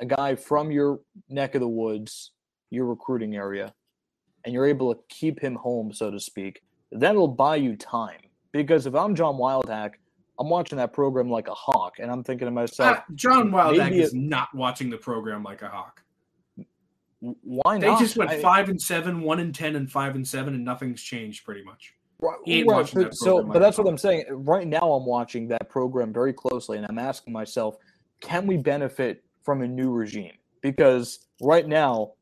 a 0.00 0.06
guy 0.06 0.34
from 0.34 0.70
your 0.70 1.00
neck 1.28 1.54
of 1.54 1.60
the 1.60 1.68
woods, 1.68 2.32
your 2.70 2.86
recruiting 2.86 3.36
area, 3.36 3.72
and 4.44 4.54
you're 4.54 4.66
able 4.66 4.94
to 4.94 5.00
keep 5.08 5.38
him 5.40 5.54
home, 5.54 5.92
so 5.92 6.10
to 6.10 6.18
speak, 6.18 6.62
that'll 6.90 7.28
buy 7.28 7.56
you 7.56 7.76
time. 7.76 8.20
Because 8.52 8.86
if 8.86 8.94
I'm 8.94 9.14
John 9.14 9.34
Wildhack, 9.34 9.92
I'm 10.40 10.48
watching 10.48 10.78
that 10.78 10.92
program 10.92 11.30
like 11.30 11.48
a 11.48 11.54
hawk, 11.54 11.98
and 11.98 12.10
I'm 12.10 12.24
thinking 12.24 12.46
to 12.46 12.50
myself, 12.50 12.98
uh, 12.98 13.00
John 13.14 13.50
Wildhack 13.50 13.92
is 13.92 14.14
not 14.14 14.48
watching 14.54 14.88
the 14.88 14.96
program 14.96 15.42
like 15.42 15.60
a 15.62 15.68
hawk. 15.68 16.02
Why 17.20 17.76
not? 17.76 17.80
They 17.80 18.04
just 18.04 18.16
went 18.16 18.30
I, 18.30 18.40
five 18.40 18.70
and 18.70 18.80
seven, 18.80 19.20
one 19.20 19.40
and 19.40 19.54
ten, 19.54 19.76
and 19.76 19.90
five 19.90 20.14
and 20.14 20.26
seven, 20.26 20.54
and 20.54 20.64
nothing's 20.64 21.02
changed 21.02 21.44
pretty 21.44 21.62
much. 21.62 21.92
Right, 22.20 22.38
right. 22.66 22.86
That 22.92 23.14
so, 23.14 23.36
like 23.36 23.52
but 23.52 23.58
that's 23.60 23.76
what 23.76 23.86
I'm 23.86 23.98
saying. 23.98 24.24
Right 24.30 24.66
now, 24.66 24.92
I'm 24.92 25.04
watching 25.04 25.46
that 25.48 25.68
program 25.68 26.12
very 26.12 26.32
closely, 26.32 26.78
and 26.78 26.86
I'm 26.88 26.98
asking 26.98 27.34
myself, 27.34 27.76
can 28.20 28.46
we 28.46 28.56
benefit 28.56 29.22
from 29.42 29.62
a 29.62 29.68
new 29.68 29.90
regime 29.90 30.32
because 30.62 31.26
right 31.42 31.66
now 31.66 32.12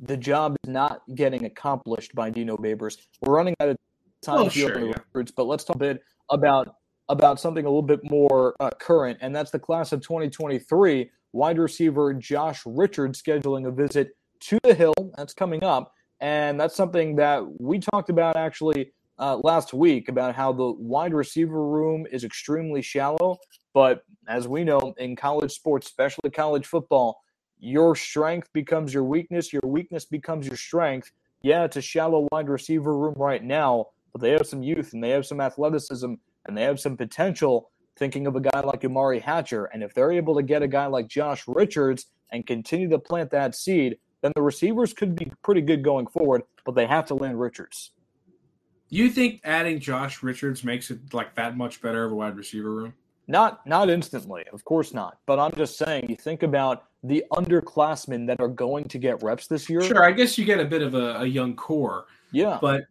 the 0.00 0.16
job 0.16 0.56
is 0.64 0.70
not 0.70 1.02
getting 1.14 1.44
accomplished 1.44 2.14
by 2.14 2.30
Dino 2.30 2.56
Babers. 2.56 2.98
We're 3.20 3.34
running 3.34 3.54
out 3.60 3.70
of 3.70 3.76
time 4.22 4.36
well, 4.36 4.48
sure, 4.48 4.78
yeah. 4.78 4.92
recruits, 4.92 5.32
but 5.32 5.44
let's 5.44 5.64
talk 5.64 5.76
a 5.76 5.78
bit 5.78 6.02
about 6.30 6.76
about 7.08 7.40
something 7.40 7.64
a 7.64 7.68
little 7.68 7.82
bit 7.82 8.00
more 8.10 8.54
uh, 8.60 8.70
current, 8.78 9.18
and 9.20 9.34
that's 9.34 9.50
the 9.50 9.58
class 9.58 9.92
of 9.92 10.00
2023. 10.00 11.10
Wide 11.32 11.58
receiver 11.58 12.14
Josh 12.14 12.62
Richards 12.64 13.20
scheduling 13.20 13.66
a 13.66 13.70
visit 13.70 14.16
to 14.40 14.58
the 14.62 14.74
Hill. 14.74 14.94
That's 15.16 15.34
coming 15.34 15.64
up, 15.64 15.92
and 16.20 16.58
that's 16.58 16.76
something 16.76 17.16
that 17.16 17.44
we 17.60 17.78
talked 17.78 18.10
about 18.10 18.36
actually 18.36 18.92
uh, 19.18 19.38
last 19.38 19.72
week 19.72 20.08
about 20.08 20.34
how 20.34 20.52
the 20.52 20.72
wide 20.72 21.14
receiver 21.14 21.66
room 21.66 22.06
is 22.10 22.24
extremely 22.24 22.82
shallow. 22.82 23.38
But 23.72 24.04
as 24.28 24.48
we 24.48 24.64
know 24.64 24.94
in 24.98 25.16
college 25.16 25.52
sports, 25.52 25.86
especially 25.86 26.30
college 26.30 26.66
football, 26.66 27.20
your 27.58 27.96
strength 27.96 28.52
becomes 28.52 28.92
your 28.92 29.04
weakness, 29.04 29.52
your 29.52 29.62
weakness 29.64 30.04
becomes 30.04 30.46
your 30.46 30.56
strength. 30.56 31.10
Yeah, 31.42 31.64
it's 31.64 31.76
a 31.76 31.82
shallow 31.82 32.28
wide 32.32 32.48
receiver 32.48 32.96
room 32.96 33.14
right 33.16 33.42
now, 33.42 33.88
but 34.12 34.20
they 34.20 34.30
have 34.30 34.46
some 34.46 34.62
youth 34.62 34.92
and 34.92 35.02
they 35.02 35.10
have 35.10 35.26
some 35.26 35.40
athleticism 35.40 36.14
and 36.46 36.56
they 36.56 36.62
have 36.62 36.80
some 36.80 36.96
potential. 36.96 37.70
Thinking 37.96 38.26
of 38.26 38.34
a 38.34 38.40
guy 38.40 38.58
like 38.58 38.80
Umari 38.80 39.22
Hatcher, 39.22 39.66
and 39.66 39.80
if 39.80 39.94
they're 39.94 40.10
able 40.10 40.34
to 40.34 40.42
get 40.42 40.62
a 40.62 40.66
guy 40.66 40.86
like 40.86 41.06
Josh 41.06 41.44
Richards 41.46 42.06
and 42.32 42.44
continue 42.44 42.88
to 42.88 42.98
plant 42.98 43.30
that 43.30 43.54
seed, 43.54 43.98
then 44.20 44.32
the 44.34 44.42
receivers 44.42 44.92
could 44.92 45.14
be 45.14 45.30
pretty 45.42 45.60
good 45.60 45.84
going 45.84 46.08
forward, 46.08 46.42
but 46.64 46.74
they 46.74 46.86
have 46.86 47.06
to 47.06 47.14
land 47.14 47.38
Richards. 47.38 47.92
You 48.88 49.10
think 49.10 49.40
adding 49.44 49.78
Josh 49.78 50.22
Richards 50.22 50.64
makes 50.64 50.90
it 50.90 51.12
like 51.12 51.34
that 51.36 51.56
much 51.56 51.80
better 51.80 52.04
of 52.04 52.12
a 52.12 52.14
wide 52.14 52.36
receiver 52.36 52.70
room? 52.70 52.94
Not 53.28 53.66
not 53.66 53.88
instantly, 53.90 54.44
of 54.52 54.64
course 54.64 54.92
not. 54.92 55.18
But 55.26 55.38
I'm 55.38 55.52
just 55.52 55.78
saying, 55.78 56.06
you 56.08 56.16
think 56.16 56.42
about 56.42 56.84
the 57.02 57.24
underclassmen 57.32 58.26
that 58.26 58.40
are 58.40 58.48
going 58.48 58.84
to 58.84 58.98
get 58.98 59.22
reps 59.22 59.46
this 59.46 59.68
year. 59.68 59.82
Sure, 59.82 60.04
I 60.04 60.12
guess 60.12 60.36
you 60.36 60.44
get 60.44 60.58
a 60.58 60.64
bit 60.64 60.82
of 60.82 60.94
a, 60.94 61.20
a 61.20 61.26
young 61.26 61.54
core. 61.54 62.06
Yeah. 62.32 62.58
But 62.60 62.84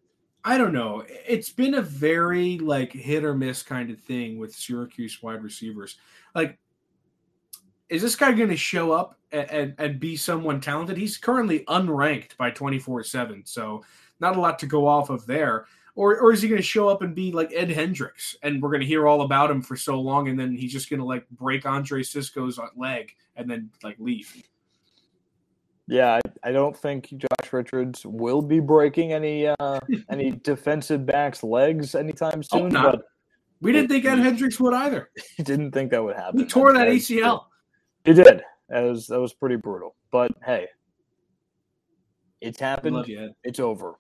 I 0.45 0.58
don't 0.58 0.73
know. 0.73 1.03
It's 1.08 1.49
been 1.49 1.75
a 1.75 1.82
very 1.82 2.58
like 2.60 2.91
hit 2.91 3.23
or 3.23 3.34
miss 3.36 3.63
kind 3.63 3.89
of 3.89 3.99
thing 3.99 4.38
with 4.38 4.53
Syracuse 4.53 5.21
wide 5.23 5.43
receivers. 5.43 5.97
Like, 6.36 6.58
is 7.89 8.01
this 8.01 8.15
guy 8.15 8.32
going 8.34 8.49
to 8.49 8.58
show 8.58 8.91
up 8.91 9.15
and, 9.32 9.49
and, 9.49 9.75
and, 9.77 9.99
be 9.99 10.17
someone 10.17 10.60
talented? 10.60 10.97
He's 10.97 11.17
currently 11.17 11.60
unranked 11.65 12.36
by 12.38 12.51
24 12.51 13.03
7. 13.03 13.43
So, 13.45 13.84
not 14.19 14.36
a 14.36 14.41
lot 14.41 14.60
to 14.60 14.65
go 14.65 14.88
off 14.88 15.10
of 15.10 15.25
there 15.25 15.65
or 15.95 16.19
or 16.19 16.32
is 16.34 16.41
he 16.41 16.49
going 16.49 16.62
to 16.62 16.67
show 16.67 16.89
up 16.89 17.01
and 17.01 17.13
be 17.13 17.32
like 17.32 17.51
Ed 17.53 17.69
Hendricks, 17.69 18.36
and 18.41 18.62
we're 18.62 18.69
going 18.69 18.82
to 18.82 18.88
hear 18.88 19.08
all 19.08 19.21
about 19.21 19.51
him 19.51 19.62
for 19.62 19.75
so 19.75 19.99
long, 19.99 20.27
and 20.27 20.39
then 20.39 20.56
he's 20.56 20.71
just 20.71 20.89
going 20.89 20.99
to 20.99 21.06
like 21.06 21.27
break 21.29 21.65
Andre 21.65 22.03
Cisco's 22.03 22.58
uh, 22.58 22.67
leg 22.75 23.12
and 23.36 23.49
then 23.49 23.69
like 23.84 23.95
leave? 23.99 24.36
Yeah, 25.88 26.19
I, 26.43 26.49
I 26.49 26.51
don't 26.51 26.75
think 26.75 27.13
Richards 27.54 28.06
will 28.06 28.42
be 28.42 28.60
breaking 28.60 29.13
any 29.13 29.48
uh, 29.48 29.80
any 30.10 30.32
defensive 30.32 31.06
backs' 31.06 31.44
legs 31.44 31.96
anytime 31.96 32.44
soon. 32.44 32.70
But 32.70 33.04
we 33.62 33.72
didn't 33.72 33.89
think 33.89 34.06
Ed 34.06 34.20
Hendricks 34.20 34.60
would 34.60 34.74
either. 34.74 35.10
He 35.38 35.44
didn't 35.44 35.72
think 35.72 35.92
that 35.92 36.04
would 36.04 36.16
happen. 36.16 36.39
He 36.39 36.46
tore 36.46 36.74
that 36.74 36.88
ACL. 36.88 37.46
He 38.04 38.13
did. 38.13 38.44
That 38.70 38.82
was 38.82 39.08
that 39.08 39.20
was 39.20 39.34
pretty 39.34 39.56
brutal. 39.56 39.96
But 40.12 40.32
hey, 40.46 40.68
it's 42.42 42.60
happened. 42.60 43.08
You, 43.08 43.34
it's 43.44 43.60
over. 43.60 43.96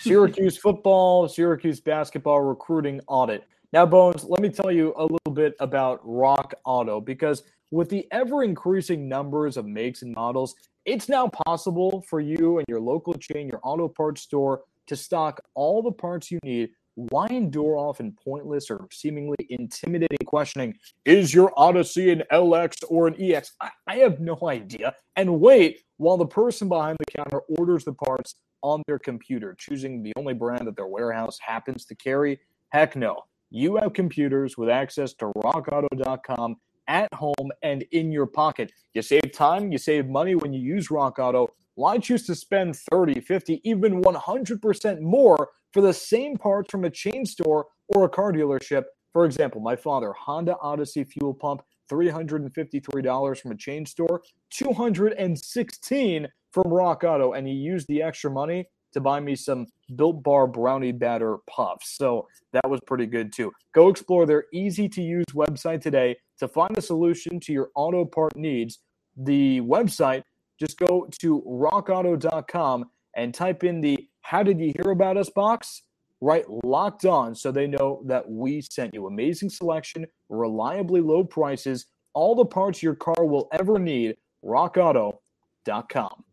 Syracuse 0.00 0.56
football, 0.62 1.28
Syracuse 1.28 1.80
basketball 1.80 2.40
recruiting 2.40 3.00
audit. 3.06 3.44
Now, 3.72 3.86
Bones, 3.86 4.24
let 4.24 4.40
me 4.40 4.48
tell 4.48 4.70
you 4.70 4.92
a 4.96 5.02
little 5.02 5.32
bit 5.32 5.54
about 5.60 6.00
Rock 6.02 6.54
Auto 6.64 7.00
because 7.00 7.42
with 7.70 7.88
the 7.88 8.06
ever 8.10 8.42
increasing 8.42 9.08
numbers 9.08 9.56
of 9.56 9.64
makes 9.64 10.02
and 10.02 10.14
models, 10.14 10.54
it's 10.84 11.08
now 11.08 11.28
possible 11.28 12.04
for 12.08 12.20
you 12.20 12.58
and 12.58 12.66
your 12.68 12.80
local 12.80 13.14
chain, 13.14 13.48
your 13.48 13.60
auto 13.62 13.88
parts 13.88 14.22
store, 14.22 14.62
to 14.88 14.96
stock 14.96 15.40
all 15.54 15.82
the 15.82 15.92
parts 15.92 16.30
you 16.30 16.38
need. 16.44 16.70
Why 16.94 17.26
endure 17.28 17.78
often 17.78 18.14
pointless 18.22 18.70
or 18.70 18.86
seemingly 18.92 19.36
intimidating 19.48 20.18
questioning? 20.26 20.76
Is 21.06 21.32
your 21.32 21.52
Odyssey 21.56 22.10
an 22.10 22.22
LX 22.30 22.84
or 22.88 23.06
an 23.06 23.16
EX? 23.18 23.52
I, 23.60 23.70
I 23.86 23.96
have 23.96 24.20
no 24.20 24.38
idea. 24.44 24.94
And 25.16 25.40
wait 25.40 25.80
while 25.96 26.18
the 26.18 26.26
person 26.26 26.68
behind 26.68 26.98
the 26.98 27.10
counter 27.10 27.40
orders 27.58 27.84
the 27.84 27.94
parts 27.94 28.34
on 28.62 28.82
their 28.86 28.98
computer, 28.98 29.54
choosing 29.58 30.02
the 30.02 30.12
only 30.16 30.34
brand 30.34 30.66
that 30.66 30.76
their 30.76 30.86
warehouse 30.86 31.38
happens 31.40 31.86
to 31.86 31.94
carry? 31.94 32.40
Heck 32.68 32.94
no. 32.94 33.24
You 33.50 33.76
have 33.76 33.92
computers 33.94 34.58
with 34.58 34.68
access 34.68 35.14
to 35.14 35.32
rockauto.com 35.36 36.56
at 36.88 37.12
home 37.14 37.50
and 37.62 37.84
in 37.92 38.12
your 38.12 38.26
pocket. 38.26 38.72
You 38.94 39.02
save 39.02 39.32
time, 39.32 39.72
you 39.72 39.78
save 39.78 40.08
money 40.08 40.34
when 40.34 40.52
you 40.52 40.60
use 40.60 40.90
Rock 40.90 41.18
Auto. 41.18 41.48
Why 41.74 41.98
choose 41.98 42.26
to 42.26 42.34
spend 42.34 42.76
30, 42.76 43.20
50, 43.20 43.60
even 43.64 44.02
100% 44.02 45.00
more 45.00 45.48
for 45.72 45.80
the 45.80 45.92
same 45.92 46.36
parts 46.36 46.70
from 46.70 46.84
a 46.84 46.90
chain 46.90 47.24
store 47.24 47.66
or 47.88 48.04
a 48.04 48.08
car 48.08 48.32
dealership? 48.32 48.84
For 49.12 49.24
example, 49.24 49.60
my 49.60 49.76
father, 49.76 50.12
Honda 50.12 50.56
Odyssey 50.60 51.04
fuel 51.04 51.34
pump, 51.34 51.62
$353 51.90 53.38
from 53.40 53.52
a 53.52 53.56
chain 53.56 53.84
store, 53.86 54.22
216 54.50 56.28
from 56.52 56.72
Rock 56.72 57.04
Auto, 57.04 57.32
and 57.32 57.46
he 57.46 57.54
used 57.54 57.88
the 57.88 58.02
extra 58.02 58.30
money 58.30 58.66
to 58.92 59.00
buy 59.00 59.20
me 59.20 59.34
some 59.34 59.66
Built 59.96 60.22
Bar 60.22 60.46
Brownie 60.46 60.92
Batter 60.92 61.38
Puffs. 61.48 61.96
So 61.96 62.28
that 62.52 62.68
was 62.68 62.80
pretty 62.86 63.06
good 63.06 63.32
too. 63.32 63.52
Go 63.74 63.88
explore 63.88 64.26
their 64.26 64.44
easy 64.52 64.88
to 64.90 65.02
use 65.02 65.26
website 65.34 65.80
today 65.80 66.16
to 66.38 66.48
find 66.48 66.76
a 66.76 66.82
solution 66.82 67.40
to 67.40 67.52
your 67.52 67.70
auto 67.74 68.04
part 68.04 68.36
needs. 68.36 68.78
The 69.16 69.60
website, 69.60 70.22
just 70.58 70.78
go 70.78 71.08
to 71.20 71.42
rockauto.com 71.46 72.86
and 73.16 73.34
type 73.34 73.64
in 73.64 73.80
the 73.80 74.08
How 74.22 74.42
Did 74.42 74.60
You 74.60 74.72
Hear 74.76 74.92
About 74.92 75.16
Us 75.16 75.30
box. 75.30 75.82
Right, 76.20 76.44
locked 76.62 77.04
on 77.04 77.34
so 77.34 77.50
they 77.50 77.66
know 77.66 78.00
that 78.06 78.30
we 78.30 78.60
sent 78.60 78.94
you 78.94 79.08
amazing 79.08 79.50
selection, 79.50 80.06
reliably 80.28 81.00
low 81.00 81.24
prices, 81.24 81.86
all 82.14 82.36
the 82.36 82.44
parts 82.44 82.80
your 82.80 82.94
car 82.94 83.24
will 83.24 83.48
ever 83.52 83.76
need. 83.78 84.16
RockAuto.com. 84.44 86.24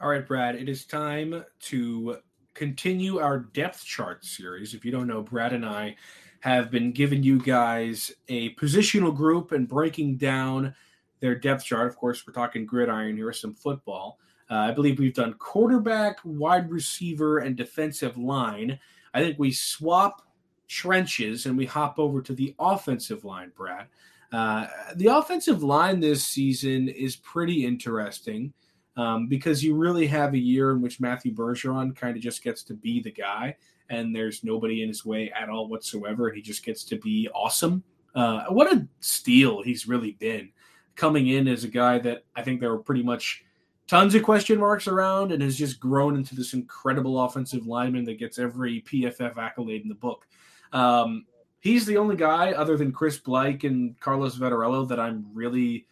All 0.00 0.08
right, 0.08 0.24
Brad, 0.24 0.54
it 0.54 0.68
is 0.68 0.84
time 0.84 1.44
to 1.62 2.18
continue 2.54 3.18
our 3.18 3.40
depth 3.40 3.84
chart 3.84 4.24
series. 4.24 4.72
If 4.72 4.84
you 4.84 4.92
don't 4.92 5.08
know, 5.08 5.22
Brad 5.22 5.52
and 5.52 5.66
I 5.66 5.96
have 6.38 6.70
been 6.70 6.92
giving 6.92 7.24
you 7.24 7.40
guys 7.40 8.12
a 8.28 8.54
positional 8.54 9.12
group 9.12 9.50
and 9.50 9.66
breaking 9.66 10.18
down 10.18 10.72
their 11.18 11.34
depth 11.34 11.64
chart. 11.64 11.88
Of 11.88 11.96
course, 11.96 12.24
we're 12.24 12.32
talking 12.32 12.64
gridiron 12.64 13.16
here, 13.16 13.32
some 13.32 13.54
football. 13.54 14.20
Uh, 14.48 14.54
I 14.54 14.70
believe 14.70 15.00
we've 15.00 15.14
done 15.14 15.34
quarterback, 15.34 16.20
wide 16.22 16.70
receiver, 16.70 17.38
and 17.38 17.56
defensive 17.56 18.16
line. 18.16 18.78
I 19.12 19.20
think 19.20 19.36
we 19.36 19.50
swap 19.50 20.22
trenches 20.68 21.44
and 21.44 21.58
we 21.58 21.66
hop 21.66 21.98
over 21.98 22.22
to 22.22 22.34
the 22.34 22.54
offensive 22.60 23.24
line, 23.24 23.50
Brad. 23.56 23.88
Uh, 24.30 24.68
the 24.94 25.08
offensive 25.08 25.64
line 25.64 25.98
this 25.98 26.24
season 26.24 26.88
is 26.88 27.16
pretty 27.16 27.66
interesting 27.66 28.52
um, 28.98 29.28
because 29.28 29.62
you 29.62 29.74
really 29.74 30.08
have 30.08 30.34
a 30.34 30.38
year 30.38 30.72
in 30.72 30.82
which 30.82 31.00
Matthew 31.00 31.32
Bergeron 31.32 31.94
kind 31.94 32.16
of 32.16 32.22
just 32.22 32.42
gets 32.42 32.64
to 32.64 32.74
be 32.74 33.00
the 33.00 33.12
guy, 33.12 33.56
and 33.88 34.14
there's 34.14 34.42
nobody 34.42 34.82
in 34.82 34.88
his 34.88 35.06
way 35.06 35.30
at 35.30 35.48
all 35.48 35.68
whatsoever, 35.68 36.26
and 36.26 36.36
he 36.36 36.42
just 36.42 36.64
gets 36.64 36.82
to 36.84 36.96
be 36.96 37.28
awesome. 37.34 37.82
Uh, 38.14 38.44
what 38.48 38.70
a 38.72 38.86
steal 38.98 39.62
he's 39.62 39.86
really 39.86 40.12
been 40.18 40.50
coming 40.96 41.28
in 41.28 41.46
as 41.46 41.62
a 41.62 41.68
guy 41.68 42.00
that 42.00 42.24
I 42.34 42.42
think 42.42 42.60
there 42.60 42.70
were 42.70 42.82
pretty 42.82 43.04
much 43.04 43.44
tons 43.86 44.16
of 44.16 44.24
question 44.24 44.58
marks 44.58 44.88
around 44.88 45.30
and 45.30 45.40
has 45.42 45.56
just 45.56 45.78
grown 45.78 46.16
into 46.16 46.34
this 46.34 46.52
incredible 46.52 47.22
offensive 47.22 47.66
lineman 47.66 48.04
that 48.04 48.18
gets 48.18 48.38
every 48.38 48.82
PFF 48.82 49.38
accolade 49.38 49.82
in 49.82 49.88
the 49.88 49.94
book. 49.94 50.26
Um, 50.72 51.24
he's 51.60 51.86
the 51.86 51.96
only 51.96 52.16
guy 52.16 52.50
other 52.50 52.76
than 52.76 52.90
Chris 52.90 53.18
Bleich 53.18 53.62
and 53.62 53.98
Carlos 54.00 54.36
Vettorello 54.36 54.88
that 54.88 54.98
I'm 54.98 55.26
really 55.32 55.86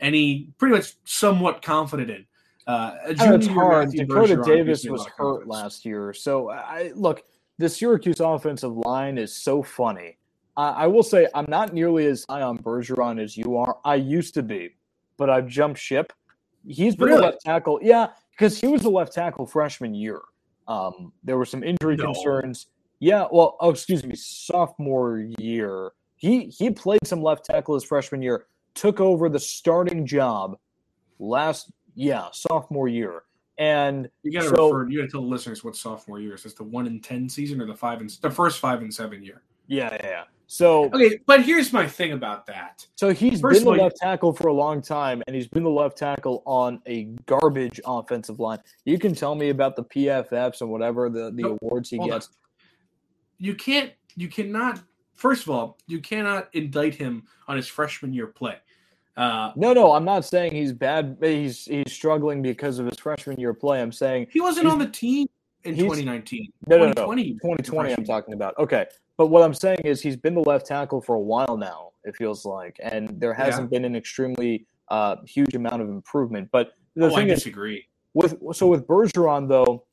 any 0.00 0.50
pretty 0.58 0.76
much 0.76 0.94
somewhat 1.04 1.62
confident 1.62 2.10
in. 2.10 2.26
Uh, 2.68 2.96
it's 3.06 3.46
hard. 3.46 3.90
Dakota 3.90 4.36
Bergeron 4.36 4.44
Davis 4.44 4.84
was 4.84 5.06
hurt 5.06 5.48
last 5.48 5.86
year, 5.86 6.12
so 6.12 6.50
I 6.50 6.92
look. 6.94 7.22
The 7.56 7.68
Syracuse 7.68 8.20
offensive 8.20 8.76
line 8.76 9.18
is 9.18 9.34
so 9.34 9.62
funny. 9.64 10.18
I, 10.56 10.68
I 10.68 10.86
will 10.86 11.02
say 11.02 11.26
I'm 11.34 11.46
not 11.48 11.72
nearly 11.72 12.06
as 12.06 12.24
high 12.28 12.42
on 12.42 12.58
Bergeron 12.58 13.20
as 13.20 13.36
you 13.36 13.56
are. 13.56 13.78
I 13.84 13.94
used 13.94 14.34
to 14.34 14.42
be, 14.42 14.76
but 15.16 15.30
I've 15.30 15.48
jumped 15.48 15.80
ship. 15.80 16.12
He's 16.66 16.94
been 16.94 17.08
really? 17.08 17.22
a 17.22 17.24
left 17.24 17.40
tackle, 17.40 17.80
yeah, 17.82 18.08
because 18.32 18.60
he 18.60 18.66
was 18.66 18.84
a 18.84 18.90
left 18.90 19.14
tackle 19.14 19.46
freshman 19.46 19.94
year. 19.94 20.20
Um, 20.68 21.12
there 21.24 21.38
were 21.38 21.46
some 21.46 21.64
injury 21.64 21.96
no. 21.96 22.12
concerns. 22.12 22.66
Yeah, 23.00 23.26
well, 23.32 23.56
oh, 23.60 23.70
excuse 23.70 24.04
me, 24.04 24.14
sophomore 24.14 25.26
year. 25.38 25.92
He 26.16 26.46
he 26.46 26.70
played 26.70 27.06
some 27.06 27.22
left 27.22 27.46
tackle 27.46 27.74
his 27.74 27.84
freshman 27.84 28.20
year, 28.20 28.44
took 28.74 29.00
over 29.00 29.30
the 29.30 29.40
starting 29.40 30.04
job 30.04 30.58
last 31.18 31.72
yeah, 31.98 32.28
sophomore 32.32 32.88
year. 32.88 33.24
And 33.58 34.08
you 34.22 34.30
gotta 34.32 34.48
so, 34.48 34.70
refer 34.70 34.88
you 34.88 35.00
gotta 35.00 35.10
tell 35.10 35.22
the 35.22 35.26
listeners 35.26 35.64
what 35.64 35.74
sophomore 35.74 36.20
year 36.20 36.34
is. 36.34 36.44
It's 36.44 36.54
the 36.54 36.62
one 36.62 36.86
in 36.86 37.00
ten 37.00 37.28
season 37.28 37.60
or 37.60 37.66
the 37.66 37.74
five 37.74 38.00
and 38.00 38.08
the 38.22 38.30
first 38.30 38.60
five 38.60 38.82
and 38.82 38.94
seven 38.94 39.22
year. 39.22 39.42
Yeah, 39.66 39.90
yeah, 39.92 40.06
yeah. 40.06 40.24
So 40.46 40.84
okay, 40.92 41.18
but 41.26 41.42
here's 41.42 41.72
my 41.72 41.86
thing 41.86 42.12
about 42.12 42.46
that. 42.46 42.86
So 42.94 43.12
he's 43.12 43.40
First 43.40 43.64
been 43.64 43.76
the 43.76 43.82
left 43.82 43.96
tackle 43.96 44.32
for 44.32 44.46
a 44.46 44.52
long 44.52 44.80
time, 44.80 45.22
and 45.26 45.34
he's 45.34 45.48
been 45.48 45.64
the 45.64 45.70
left 45.70 45.98
tackle 45.98 46.42
on 46.46 46.80
a 46.86 47.04
garbage 47.26 47.80
offensive 47.84 48.38
line. 48.38 48.60
You 48.84 48.98
can 48.98 49.14
tell 49.14 49.34
me 49.34 49.50
about 49.50 49.74
the 49.74 49.84
PFFs 49.84 50.60
and 50.60 50.70
whatever 50.70 51.10
the, 51.10 51.32
the 51.34 51.42
no, 51.42 51.58
awards 51.60 51.90
he 51.90 51.98
gets. 51.98 52.28
On 52.28 52.34
you 53.38 53.54
can't 53.54 53.92
you 54.16 54.28
cannot 54.28 54.80
first 55.14 55.42
of 55.42 55.50
all 55.50 55.78
you 55.86 56.00
cannot 56.00 56.48
indict 56.54 56.94
him 56.94 57.24
on 57.46 57.56
his 57.56 57.66
freshman 57.66 58.12
year 58.12 58.26
play 58.26 58.56
uh, 59.18 59.52
no 59.56 59.72
no 59.72 59.92
i'm 59.92 60.04
not 60.04 60.24
saying 60.24 60.52
he's 60.52 60.72
bad. 60.72 61.16
He's 61.20 61.64
he's 61.64 61.92
struggling 61.92 62.40
because 62.40 62.78
of 62.78 62.86
his 62.86 62.98
freshman 62.98 63.38
year 63.38 63.52
play. 63.52 63.82
I'm 63.82 63.92
saying 63.92 64.28
he 64.30 64.40
wasn't 64.40 64.68
on 64.68 64.78
the 64.78 64.88
team 64.88 65.26
in 65.64 65.76
2019 65.76 66.52
no 66.68 66.78
no 66.78 66.86
no. 66.86 66.92
2020 66.94 67.92
i'm 67.92 68.04
talking 68.04 68.32
about. 68.32 68.56
Okay. 68.58 68.86
But 69.16 69.26
what 69.26 69.42
i'm 69.42 69.54
saying 69.54 69.80
is 69.84 70.00
he's 70.00 70.16
been 70.16 70.34
the 70.34 70.40
left 70.40 70.66
tackle 70.66 71.00
for 71.00 71.16
a 71.16 71.20
while 71.20 71.56
now 71.56 71.90
it 72.04 72.16
feels 72.16 72.44
like 72.44 72.78
and 72.80 73.20
there 73.20 73.34
hasn't 73.34 73.70
yeah. 73.72 73.78
been 73.78 73.84
an 73.84 73.96
extremely 73.96 74.66
uh, 74.88 75.16
huge 75.26 75.54
amount 75.54 75.82
of 75.82 75.88
improvement. 75.88 76.48
But 76.50 76.74
the 76.94 77.06
oh, 77.06 77.10
thing 77.10 77.30
I 77.30 77.34
disagree. 77.34 77.78
Is, 77.78 77.84
with 78.14 78.56
so 78.56 78.68
with 78.68 78.86
Bergeron 78.86 79.48
though 79.48 79.84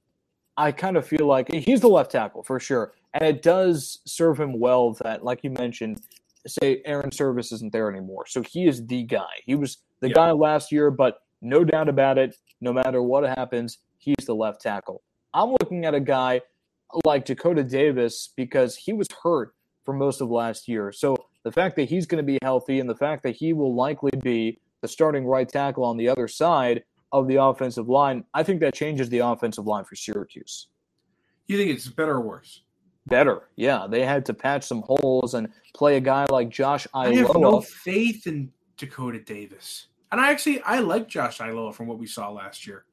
I 0.57 0.71
kind 0.71 0.97
of 0.97 1.05
feel 1.05 1.25
like 1.25 1.51
he's 1.51 1.81
the 1.81 1.89
left 1.89 2.11
tackle 2.11 2.43
for 2.43 2.59
sure. 2.59 2.93
And 3.13 3.23
it 3.23 3.41
does 3.41 3.99
serve 4.05 4.39
him 4.39 4.59
well 4.59 4.93
that, 5.03 5.23
like 5.23 5.43
you 5.43 5.49
mentioned, 5.49 6.01
say 6.47 6.81
Airon 6.85 7.09
Servais 7.09 7.51
isn't 7.51 7.71
there 7.71 7.89
anymore. 7.89 8.25
So 8.27 8.41
he 8.41 8.67
is 8.67 8.85
the 8.85 9.03
guy. 9.03 9.41
He 9.45 9.55
was 9.55 9.77
the 9.99 10.09
guy 10.09 10.31
last 10.31 10.71
year, 10.71 10.91
but 10.91 11.19
no 11.41 11.63
doubt 11.63 11.89
about 11.89 12.17
it, 12.17 12.35
no 12.61 12.73
matter 12.73 13.01
what 13.01 13.23
happens, 13.23 13.79
he's 13.97 14.25
the 14.25 14.35
left 14.35 14.61
tackle. 14.61 15.03
I'm 15.33 15.51
looking 15.61 15.85
at 15.85 15.93
a 15.93 15.99
guy 15.99 16.41
like 17.05 17.25
Dakota 17.25 17.63
Davis 17.63 18.31
because 18.35 18.75
he 18.75 18.93
was 18.93 19.07
hurt 19.23 19.53
for 19.83 19.93
most 19.93 20.21
of 20.21 20.29
last 20.29 20.67
year. 20.67 20.91
So 20.91 21.15
the 21.43 21.51
fact 21.51 21.75
that 21.75 21.89
he's 21.89 22.05
going 22.05 22.23
to 22.23 22.25
be 22.25 22.39
healthy 22.41 22.79
and 22.79 22.89
the 22.89 22.95
fact 22.95 23.23
that 23.23 23.35
he 23.35 23.53
will 23.53 23.75
likely 23.75 24.11
be 24.21 24.59
the 24.81 24.87
starting 24.87 25.25
right 25.25 25.47
tackle 25.47 25.83
on 25.83 25.97
the 25.97 26.09
other 26.09 26.27
side 26.27 26.83
of 27.11 27.27
the 27.27 27.35
offensive 27.35 27.87
line, 27.87 28.23
I 28.33 28.43
think 28.43 28.59
that 28.61 28.73
changes 28.73 29.09
the 29.09 29.19
offensive 29.19 29.65
line 29.65 29.85
for 29.85 29.95
Syracuse. 29.95 30.67
You 31.47 31.57
think 31.57 31.69
it's 31.69 31.87
better 31.87 32.13
or 32.13 32.21
worse? 32.21 32.61
Better, 33.07 33.43
yeah. 33.55 33.85
They 33.89 34.03
had 34.03 34.25
to 34.25 34.33
patch 34.33 34.63
some 34.63 34.83
holes 34.87 35.35
and 35.35 35.47
play 35.75 35.97
a 35.97 35.99
guy 35.99 36.25
like 36.31 36.49
Josh 36.49 36.87
Iloa. 36.93 37.05
I 37.05 37.13
have 37.15 37.35
no 37.35 37.61
faith 37.61 38.25
in 38.25 38.51
Dakota 38.77 39.19
Davis, 39.19 39.87
and 40.11 40.19
I 40.19 40.31
actually 40.31 40.61
I 40.61 40.79
like 40.79 41.07
Josh 41.07 41.37
Iloa 41.37 41.73
from 41.73 41.87
what 41.87 41.99
we 41.99 42.07
saw 42.07 42.31
last 42.31 42.65
year. 42.65 42.85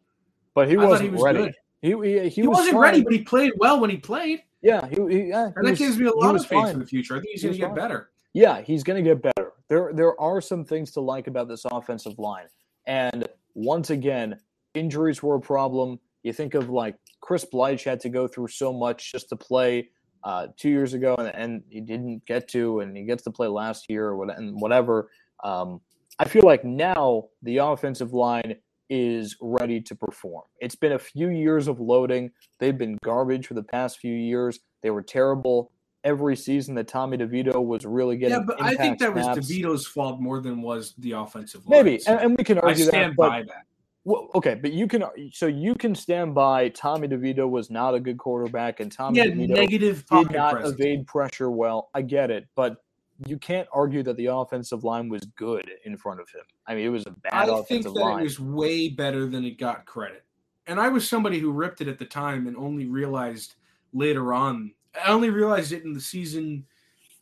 But 0.55 0.69
he 0.69 0.77
wasn't 0.77 1.09
he 1.09 1.11
was 1.11 1.23
ready. 1.23 1.39
Good. 1.39 1.55
He, 1.81 1.89
he, 1.89 2.19
he, 2.21 2.29
he 2.29 2.47
was 2.47 2.71
not 2.71 2.81
ready, 2.81 3.03
but 3.03 3.13
he 3.13 3.23
played 3.23 3.53
well 3.57 3.81
when 3.81 3.91
he 3.91 3.97
played. 3.97 4.43
Yeah, 4.61 4.87
he, 4.87 4.97
he 5.09 5.23
yeah, 5.29 5.47
and 5.57 5.67
that 5.67 5.71
was, 5.71 5.79
gives 5.79 5.99
me 5.99 6.07
a 6.07 6.13
lot 6.13 6.37
of 6.37 6.43
faith 6.43 6.63
fine. 6.63 6.75
in 6.75 6.79
the 6.79 6.87
future. 6.87 7.17
I 7.17 7.21
think 7.21 7.31
he's 7.33 7.43
going 7.43 7.55
to 7.55 7.59
get 7.59 7.69
fine. 7.69 7.75
better. 7.75 8.11
Yeah, 8.35 8.61
he's 8.61 8.85
going 8.85 9.03
to 9.03 9.11
get 9.11 9.23
better. 9.23 9.53
There, 9.69 9.93
there 9.93 10.21
are 10.21 10.41
some 10.41 10.65
things 10.65 10.91
to 10.93 11.01
like 11.01 11.27
about 11.27 11.49
this 11.49 11.65
offensive 11.65 12.19
line, 12.19 12.47
and 12.87 13.27
once 13.55 13.91
again, 13.91 14.39
injuries 14.75 15.23
were 15.23 15.37
a 15.37 15.41
problem. 15.41 15.99
You 16.23 16.33
think 16.33 16.55
of 16.55 16.71
like 16.71 16.97
Chris 17.21 17.45
Bleich 17.45 17.83
had 17.85 17.99
to 18.01 18.09
go 18.09 18.29
through 18.29 18.49
so 18.49 18.73
much 18.73 19.11
just 19.11 19.29
to 19.31 19.37
play 19.37 19.89
uh, 20.25 20.49
two 20.57 20.71
years 20.71 20.95
ago, 20.95 21.15
and, 21.19 21.29
and, 21.35 21.63
he 21.69 21.81
didn't 21.81 22.25
get 22.27 22.49
to, 22.49 22.81
and 22.81 22.97
he 22.97 23.03
gets 23.05 23.25
to 23.25 23.31
play 23.31 23.49
last 23.49 23.87
year 23.89 24.07
or 24.07 24.17
what, 24.17 24.37
and 24.37 24.61
whatever. 24.61 25.11
Um, 25.43 25.81
I 26.19 26.29
feel 26.29 26.43
like 26.45 26.65
now 26.65 27.25
the 27.43 27.59
offensive 27.59 28.13
line 28.13 28.57
is 28.89 29.37
ready 29.41 29.81
to 29.81 29.95
perform. 29.95 30.45
It's 30.61 30.75
been 30.75 30.93
a 30.93 30.99
few 30.99 31.29
years 31.31 31.67
of 31.67 31.81
loading. 31.81 32.31
They've 32.59 32.77
been 32.77 32.99
garbage 33.03 33.47
for 33.47 33.55
the 33.55 33.63
past 33.63 33.99
few 33.99 34.15
years. 34.15 34.61
They 34.83 34.91
were 34.91 35.03
terrible 35.03 35.73
every 36.05 36.37
season 36.37 36.75
that 36.75 36.89
Tommy 36.89 37.17
DeVito 37.17 37.65
was 37.65 37.85
really 37.85 38.17
getting. 38.17 38.39
Yeah, 38.39 38.45
but 38.47 38.61
I 38.61 38.75
think 38.75 38.99
that 38.99 39.13
snaps. 39.13 39.37
was 39.37 39.49
DeVito's 39.49 39.87
fault 39.87 40.21
more 40.21 40.41
than 40.41 40.63
was 40.63 40.95
the 40.99 41.13
offensive 41.13 41.67
line. 41.67 41.85
Maybe, 41.85 42.03
and, 42.07 42.21
and, 42.21 42.37
we 42.37 42.45
can 42.45 42.59
argue 42.59 42.85
I 42.85 42.89
stand 42.89 43.13
that. 43.13 43.17
But, 43.17 43.29
by 43.29 43.43
that. 43.43 43.65
Well, 44.05 44.29
okay, 44.35 44.55
but 44.55 44.73
you 44.73 44.89
can 44.89 45.05
so 45.33 45.47
you 45.47 45.75
can 45.75 45.95
stand 45.95 46.35
by 46.35 46.71
Tommy 46.71 47.07
DeVito 47.07 47.49
was 47.49 47.71
not 47.71 47.95
a 47.95 48.01
good 48.01 48.19
quarterback, 48.19 48.81
and 48.81 48.91
Tommy 48.91 49.19
yeah, 49.19 49.27
DeVito 49.27 49.49
negative 49.49 50.05
did 50.07 50.33
not 50.33 50.65
evade 50.65 51.07
pressure 51.07 51.51
well. 51.51 51.91
I 51.95 52.03
get 52.03 52.31
it, 52.31 52.49
but 52.57 52.83
you 53.27 53.39
can't 53.39 53.69
argue 53.73 54.03
that 54.03 54.17
the 54.17 54.27
offensive 54.27 54.83
line 54.83 55.09
was 55.09 55.23
good 55.37 55.71
in 55.85 55.97
front 55.97 56.21
of 56.21 56.29
him. 56.31 56.43
I 56.67 56.75
mean, 56.75 56.85
it 56.85 56.89
was 56.89 57.07
a 57.07 57.11
bad 57.11 57.33
I 57.33 57.45
offensive 57.45 57.67
think 57.67 57.85
that 57.85 57.93
line. 57.95 58.21
It 58.21 58.25
was 58.25 58.41
way 58.41 58.89
better 58.89 59.27
than 59.27 59.45
it 59.45 59.57
got 59.57 59.87
credit, 59.87 60.25
and 60.67 60.81
I 60.81 60.89
was 60.89 61.09
somebody 61.09 61.39
who 61.39 61.53
ripped 61.53 61.81
it 61.81 61.87
at 61.87 61.99
the 61.99 62.05
time 62.05 62.49
and 62.49 62.57
only 62.57 62.87
realized 62.87 63.55
later 63.93 64.35
on 64.35 64.73
I 64.95 65.11
only 65.11 65.31
realized 65.31 65.73
it 65.73 65.85
in 65.85 65.93
the 65.93 66.01
season 66.01 66.67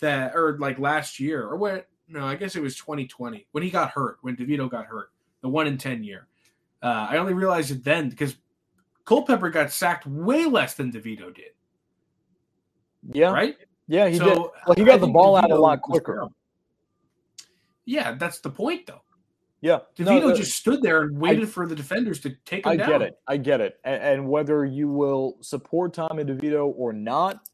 that, 0.01 0.35
or 0.35 0.59
like 0.59 0.79
last 0.79 1.21
year, 1.21 1.43
or 1.43 1.57
what? 1.57 1.89
No, 2.09 2.27
I 2.27 2.35
guess 2.35 2.57
it 2.57 2.63
was 2.63 2.77
2020 2.77 3.47
when 3.53 3.63
he 3.63 3.71
got 3.71 3.91
hurt, 3.91 4.19
when 4.23 4.37
DeVito 4.37 4.69
got 4.71 4.87
hurt, 4.87 5.11
the 5.43 5.49
one 5.49 5.67
in 5.67 5.79
10 5.79 6.03
year. 6.03 6.27
Uh, 6.83 7.09
I 7.11 7.17
only 7.19 7.35
realized 7.35 7.71
it 7.71 7.85
then 7.85 8.09
because 8.09 8.37
Culpepper 9.05 9.51
got 9.51 9.71
sacked 9.73 10.07
way 10.07 10.47
less 10.47 10.75
than 10.75 10.93
DeVito 10.93 11.35
did. 11.35 11.53
Yeah. 13.13 13.33
Right? 13.33 13.57
Yeah, 13.87 14.09
he 14.09 14.19
so, 14.19 14.25
did. 14.25 14.39
Well, 14.39 14.77
he 14.77 14.85
got 14.85 14.95
I 14.95 14.99
the 14.99 15.09
ball 15.09 15.35
DeVito 15.35 15.45
out 15.45 15.51
a 15.51 15.59
lot 15.59 15.83
quicker. 15.83 16.29
Yeah, 17.85 18.13
that's 18.13 18.39
the 18.41 18.51
point, 18.51 18.87
though. 18.87 19.03
Yeah, 19.63 19.81
DeVito 19.97 20.21
no, 20.21 20.35
just 20.35 20.53
stood 20.53 20.81
there 20.81 21.03
and 21.03 21.19
waited 21.19 21.43
I, 21.43 21.47
for 21.47 21.67
the 21.67 21.75
defenders 21.75 22.21
to 22.21 22.31
take 22.47 22.65
him 22.65 22.73
I 22.73 22.77
down. 22.77 22.89
I 22.89 22.93
get 22.93 23.03
it. 23.03 23.15
I 23.27 23.37
get 23.37 23.61
it. 23.61 23.81
And, 23.85 24.03
and, 24.03 24.29
whether 24.29 24.65
you 24.65 24.89
will 24.89 25.37
support 25.43 25.93
Tommy 25.93 26.25
DeVito 26.25 26.73
or 26.77 26.95
not, 26.95 27.47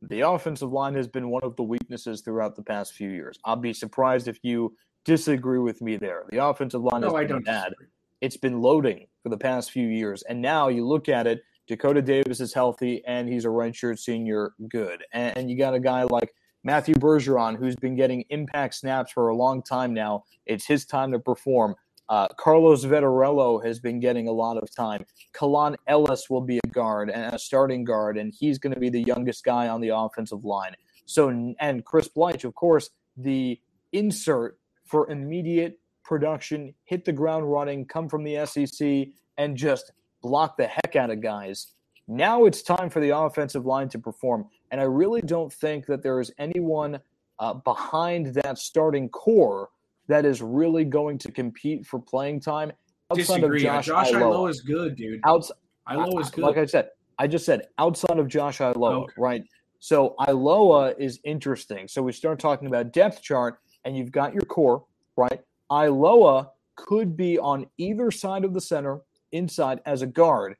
the 0.00 0.20
offensive 0.20 0.72
line 0.72 0.94
has 0.94 1.06
been 1.06 1.28
one 1.28 1.42
of 1.42 1.54
the 1.56 1.62
weaknesses 1.62 2.22
throughout 2.22 2.56
the 2.56 2.62
past 2.62 2.94
few 2.94 3.10
years. 3.10 3.38
I'll 3.44 3.56
be 3.56 3.74
surprised 3.74 4.26
if 4.26 4.38
you 4.42 4.74
disagree 5.04 5.58
with 5.58 5.82
me 5.82 5.96
there. 5.96 6.24
The 6.30 6.42
offensive 6.42 6.82
line 6.82 7.02
no, 7.02 7.14
has 7.14 7.28
been 7.28 7.42
bad. 7.42 7.64
Disagree. 7.64 7.86
It's 8.20 8.36
been 8.36 8.60
loading 8.60 9.06
for 9.22 9.28
the 9.28 9.38
past 9.38 9.70
few 9.70 9.88
years. 9.88 10.22
And 10.22 10.40
now 10.40 10.68
you 10.68 10.86
look 10.86 11.08
at 11.08 11.26
it, 11.26 11.42
Dakota 11.66 12.02
Davis 12.02 12.40
is 12.40 12.52
healthy 12.52 13.02
and 13.06 13.28
he's 13.28 13.44
a 13.44 13.48
redshirt 13.48 13.98
senior 13.98 14.52
good. 14.68 15.02
And, 15.12 15.50
you 15.50 15.56
got 15.56 15.74
a 15.74 15.80
guy 15.80 16.02
like 16.04 16.32
Matthew 16.62 16.94
Bergeron, 16.94 17.56
who's 17.56 17.76
been 17.76 17.96
getting 17.96 18.24
impact 18.30 18.74
snaps 18.74 19.12
for 19.12 19.28
a 19.28 19.36
long 19.36 19.62
time 19.62 19.94
now. 19.94 20.24
It's 20.46 20.66
his 20.66 20.84
time 20.84 21.12
to 21.12 21.18
perform. 21.18 21.74
Uh, 22.08 22.28
Carlos 22.38 22.84
Vettorello 22.84 23.64
has 23.64 23.80
been 23.80 23.98
getting 23.98 24.28
a 24.28 24.32
lot 24.32 24.58
of 24.58 24.74
time. 24.74 25.04
Kalan 25.34 25.74
Ellis 25.88 26.28
will 26.28 26.42
be 26.42 26.58
a 26.62 26.68
guard 26.68 27.08
and 27.08 27.34
a 27.34 27.38
starting 27.38 27.82
guard, 27.82 28.18
and 28.18 28.32
he's 28.38 28.58
going 28.58 28.74
to 28.74 28.80
be 28.80 28.90
the 28.90 29.02
youngest 29.02 29.42
guy 29.42 29.68
on 29.68 29.80
the 29.80 29.88
offensive 29.88 30.44
line. 30.44 30.74
So, 31.06 31.54
and 31.60 31.84
Chris 31.84 32.08
Bleich, 32.08 32.44
of 32.44 32.54
course, 32.54 32.90
the 33.16 33.58
insert 33.92 34.58
for 34.84 35.10
immediate 35.10 35.78
production, 36.04 36.74
hit 36.84 37.04
the 37.04 37.12
ground 37.12 37.50
running, 37.50 37.84
come 37.84 38.08
from 38.08 38.24
the 38.24 38.44
SEC, 38.46 39.08
and 39.38 39.56
just 39.56 39.92
block 40.22 40.56
the 40.56 40.66
heck 40.66 40.96
out 40.96 41.10
of 41.10 41.20
guys. 41.20 41.74
Now 42.06 42.44
it's 42.44 42.62
time 42.62 42.90
for 42.90 43.00
the 43.00 43.16
offensive 43.16 43.64
line 43.64 43.88
to 43.90 43.98
perform. 43.98 44.46
And 44.70 44.80
I 44.80 44.84
really 44.84 45.22
don't 45.22 45.52
think 45.52 45.86
that 45.86 46.02
there 46.02 46.20
is 46.20 46.30
anyone 46.38 47.00
uh, 47.38 47.54
behind 47.54 48.34
that 48.34 48.58
starting 48.58 49.08
core 49.08 49.70
that 50.06 50.24
is 50.24 50.42
really 50.42 50.84
going 50.84 51.18
to 51.18 51.32
compete 51.32 51.86
for 51.86 51.98
playing 51.98 52.40
time 52.40 52.72
outside 53.10 53.36
Disagree. 53.36 53.58
of 53.58 53.62
Josh, 53.62 53.86
Josh 53.86 54.10
Iloa. 54.10 54.50
is 54.50 54.60
good, 54.60 54.96
dude. 54.96 55.20
Outside, 55.24 55.56
Iloa 55.88 56.20
is 56.20 56.30
good. 56.30 56.44
Like 56.44 56.58
I 56.58 56.66
said, 56.66 56.90
I 57.18 57.26
just 57.26 57.46
said 57.46 57.62
outside 57.78 58.18
of 58.18 58.28
Josh 58.28 58.58
Iloa, 58.58 59.04
okay. 59.04 59.12
right? 59.16 59.44
So 59.78 60.14
Iloa 60.20 60.94
is 60.98 61.20
interesting. 61.24 61.88
So 61.88 62.02
we 62.02 62.12
start 62.12 62.38
talking 62.38 62.68
about 62.68 62.92
depth 62.92 63.22
chart, 63.22 63.60
and 63.84 63.96
you've 63.96 64.12
got 64.12 64.32
your 64.32 64.42
core, 64.42 64.84
right? 65.16 65.40
Iloa 65.70 66.50
could 66.76 67.16
be 67.16 67.38
on 67.38 67.66
either 67.78 68.10
side 68.10 68.44
of 68.44 68.54
the 68.54 68.60
center, 68.60 69.00
inside 69.32 69.80
as 69.86 70.02
a 70.02 70.06
guard. 70.06 70.56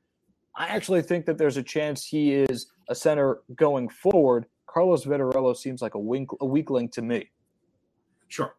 I 0.56 0.66
actually 0.66 1.02
think 1.02 1.26
that 1.26 1.38
there's 1.38 1.56
a 1.56 1.62
chance 1.62 2.04
he 2.04 2.32
is 2.32 2.68
a 2.88 2.94
center 2.94 3.38
going 3.56 3.88
forward. 3.88 4.46
Carlos 4.66 5.04
Vettorello 5.04 5.56
seems 5.56 5.82
like 5.82 5.94
a, 5.94 5.98
wink, 5.98 6.30
a 6.40 6.46
weak 6.46 6.70
link 6.70 6.92
to 6.92 7.02
me. 7.02 7.30
Sure. 8.28 8.54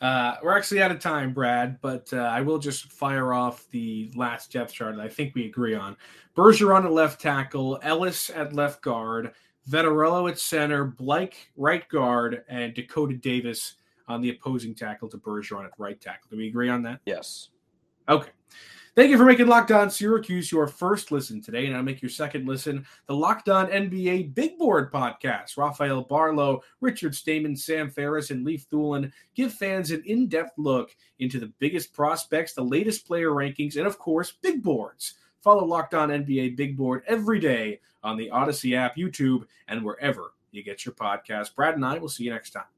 Uh, 0.00 0.34
we're 0.42 0.56
actually 0.56 0.82
out 0.82 0.90
of 0.90 1.00
time, 1.00 1.32
Brad, 1.32 1.80
but 1.80 2.12
uh, 2.12 2.18
I 2.18 2.42
will 2.42 2.58
just 2.58 2.92
fire 2.92 3.32
off 3.32 3.66
the 3.70 4.12
last 4.14 4.52
depth 4.52 4.72
chart 4.72 4.96
that 4.96 5.02
I 5.02 5.08
think 5.08 5.34
we 5.34 5.46
agree 5.46 5.74
on. 5.74 5.96
Bergeron 6.36 6.84
at 6.84 6.92
left 6.92 7.20
tackle, 7.20 7.78
Ellis 7.82 8.30
at 8.30 8.52
left 8.52 8.82
guard, 8.82 9.32
Vettorello 9.68 10.30
at 10.30 10.38
center, 10.38 10.84
Blake 10.84 11.50
right 11.56 11.88
guard, 11.88 12.44
and 12.48 12.74
Dakota 12.74 13.14
Davis 13.14 13.76
on 14.08 14.20
the 14.20 14.30
opposing 14.30 14.74
tackle 14.74 15.08
to 15.08 15.18
Bergeron 15.18 15.64
at 15.64 15.72
right 15.78 16.00
tackle. 16.00 16.28
Do 16.30 16.36
we 16.36 16.48
agree 16.48 16.68
on 16.68 16.82
that? 16.82 17.00
Yes. 17.06 17.50
Okay. 18.08 18.30
Thank 18.96 19.10
you 19.10 19.18
for 19.18 19.26
making 19.26 19.46
Locked 19.46 19.72
On 19.72 19.90
Syracuse 19.90 20.50
your 20.50 20.66
first 20.66 21.12
listen 21.12 21.42
today, 21.42 21.66
and 21.66 21.76
I'll 21.76 21.82
make 21.82 22.00
your 22.00 22.08
second 22.08 22.48
listen 22.48 22.86
the 23.06 23.14
Locked 23.14 23.50
On 23.50 23.66
NBA 23.66 24.34
Big 24.34 24.56
Board 24.56 24.90
podcast. 24.90 25.58
Rafael 25.58 26.02
Barlowe, 26.02 26.62
Richard 26.80 27.14
Stayman, 27.14 27.54
Sam 27.58 27.90
Ferris, 27.90 28.30
and 28.30 28.42
Leif 28.42 28.66
Thulin 28.70 29.12
give 29.34 29.52
fans 29.52 29.90
an 29.90 30.02
in 30.06 30.28
depth 30.28 30.52
look 30.56 30.96
into 31.18 31.38
the 31.38 31.52
biggest 31.58 31.92
prospects, 31.92 32.54
the 32.54 32.64
latest 32.64 33.06
player 33.06 33.32
rankings, 33.32 33.76
and 33.76 33.86
of 33.86 33.98
course, 33.98 34.32
big 34.40 34.62
boards. 34.62 35.14
Follow 35.42 35.66
Locked 35.66 35.92
On 35.92 36.08
NBA 36.08 36.56
Big 36.56 36.74
Board 36.74 37.02
every 37.06 37.38
day 37.38 37.80
on 38.02 38.16
the 38.16 38.30
Audacy 38.32 38.74
app, 38.74 38.96
YouTube, 38.96 39.44
and 39.68 39.84
wherever 39.84 40.32
you 40.52 40.62
get 40.62 40.86
your 40.86 40.94
podcast. 40.94 41.54
Brad 41.54 41.74
and 41.74 41.84
I 41.84 41.98
will 41.98 42.08
see 42.08 42.24
you 42.24 42.30
next 42.30 42.52
time. 42.52 42.75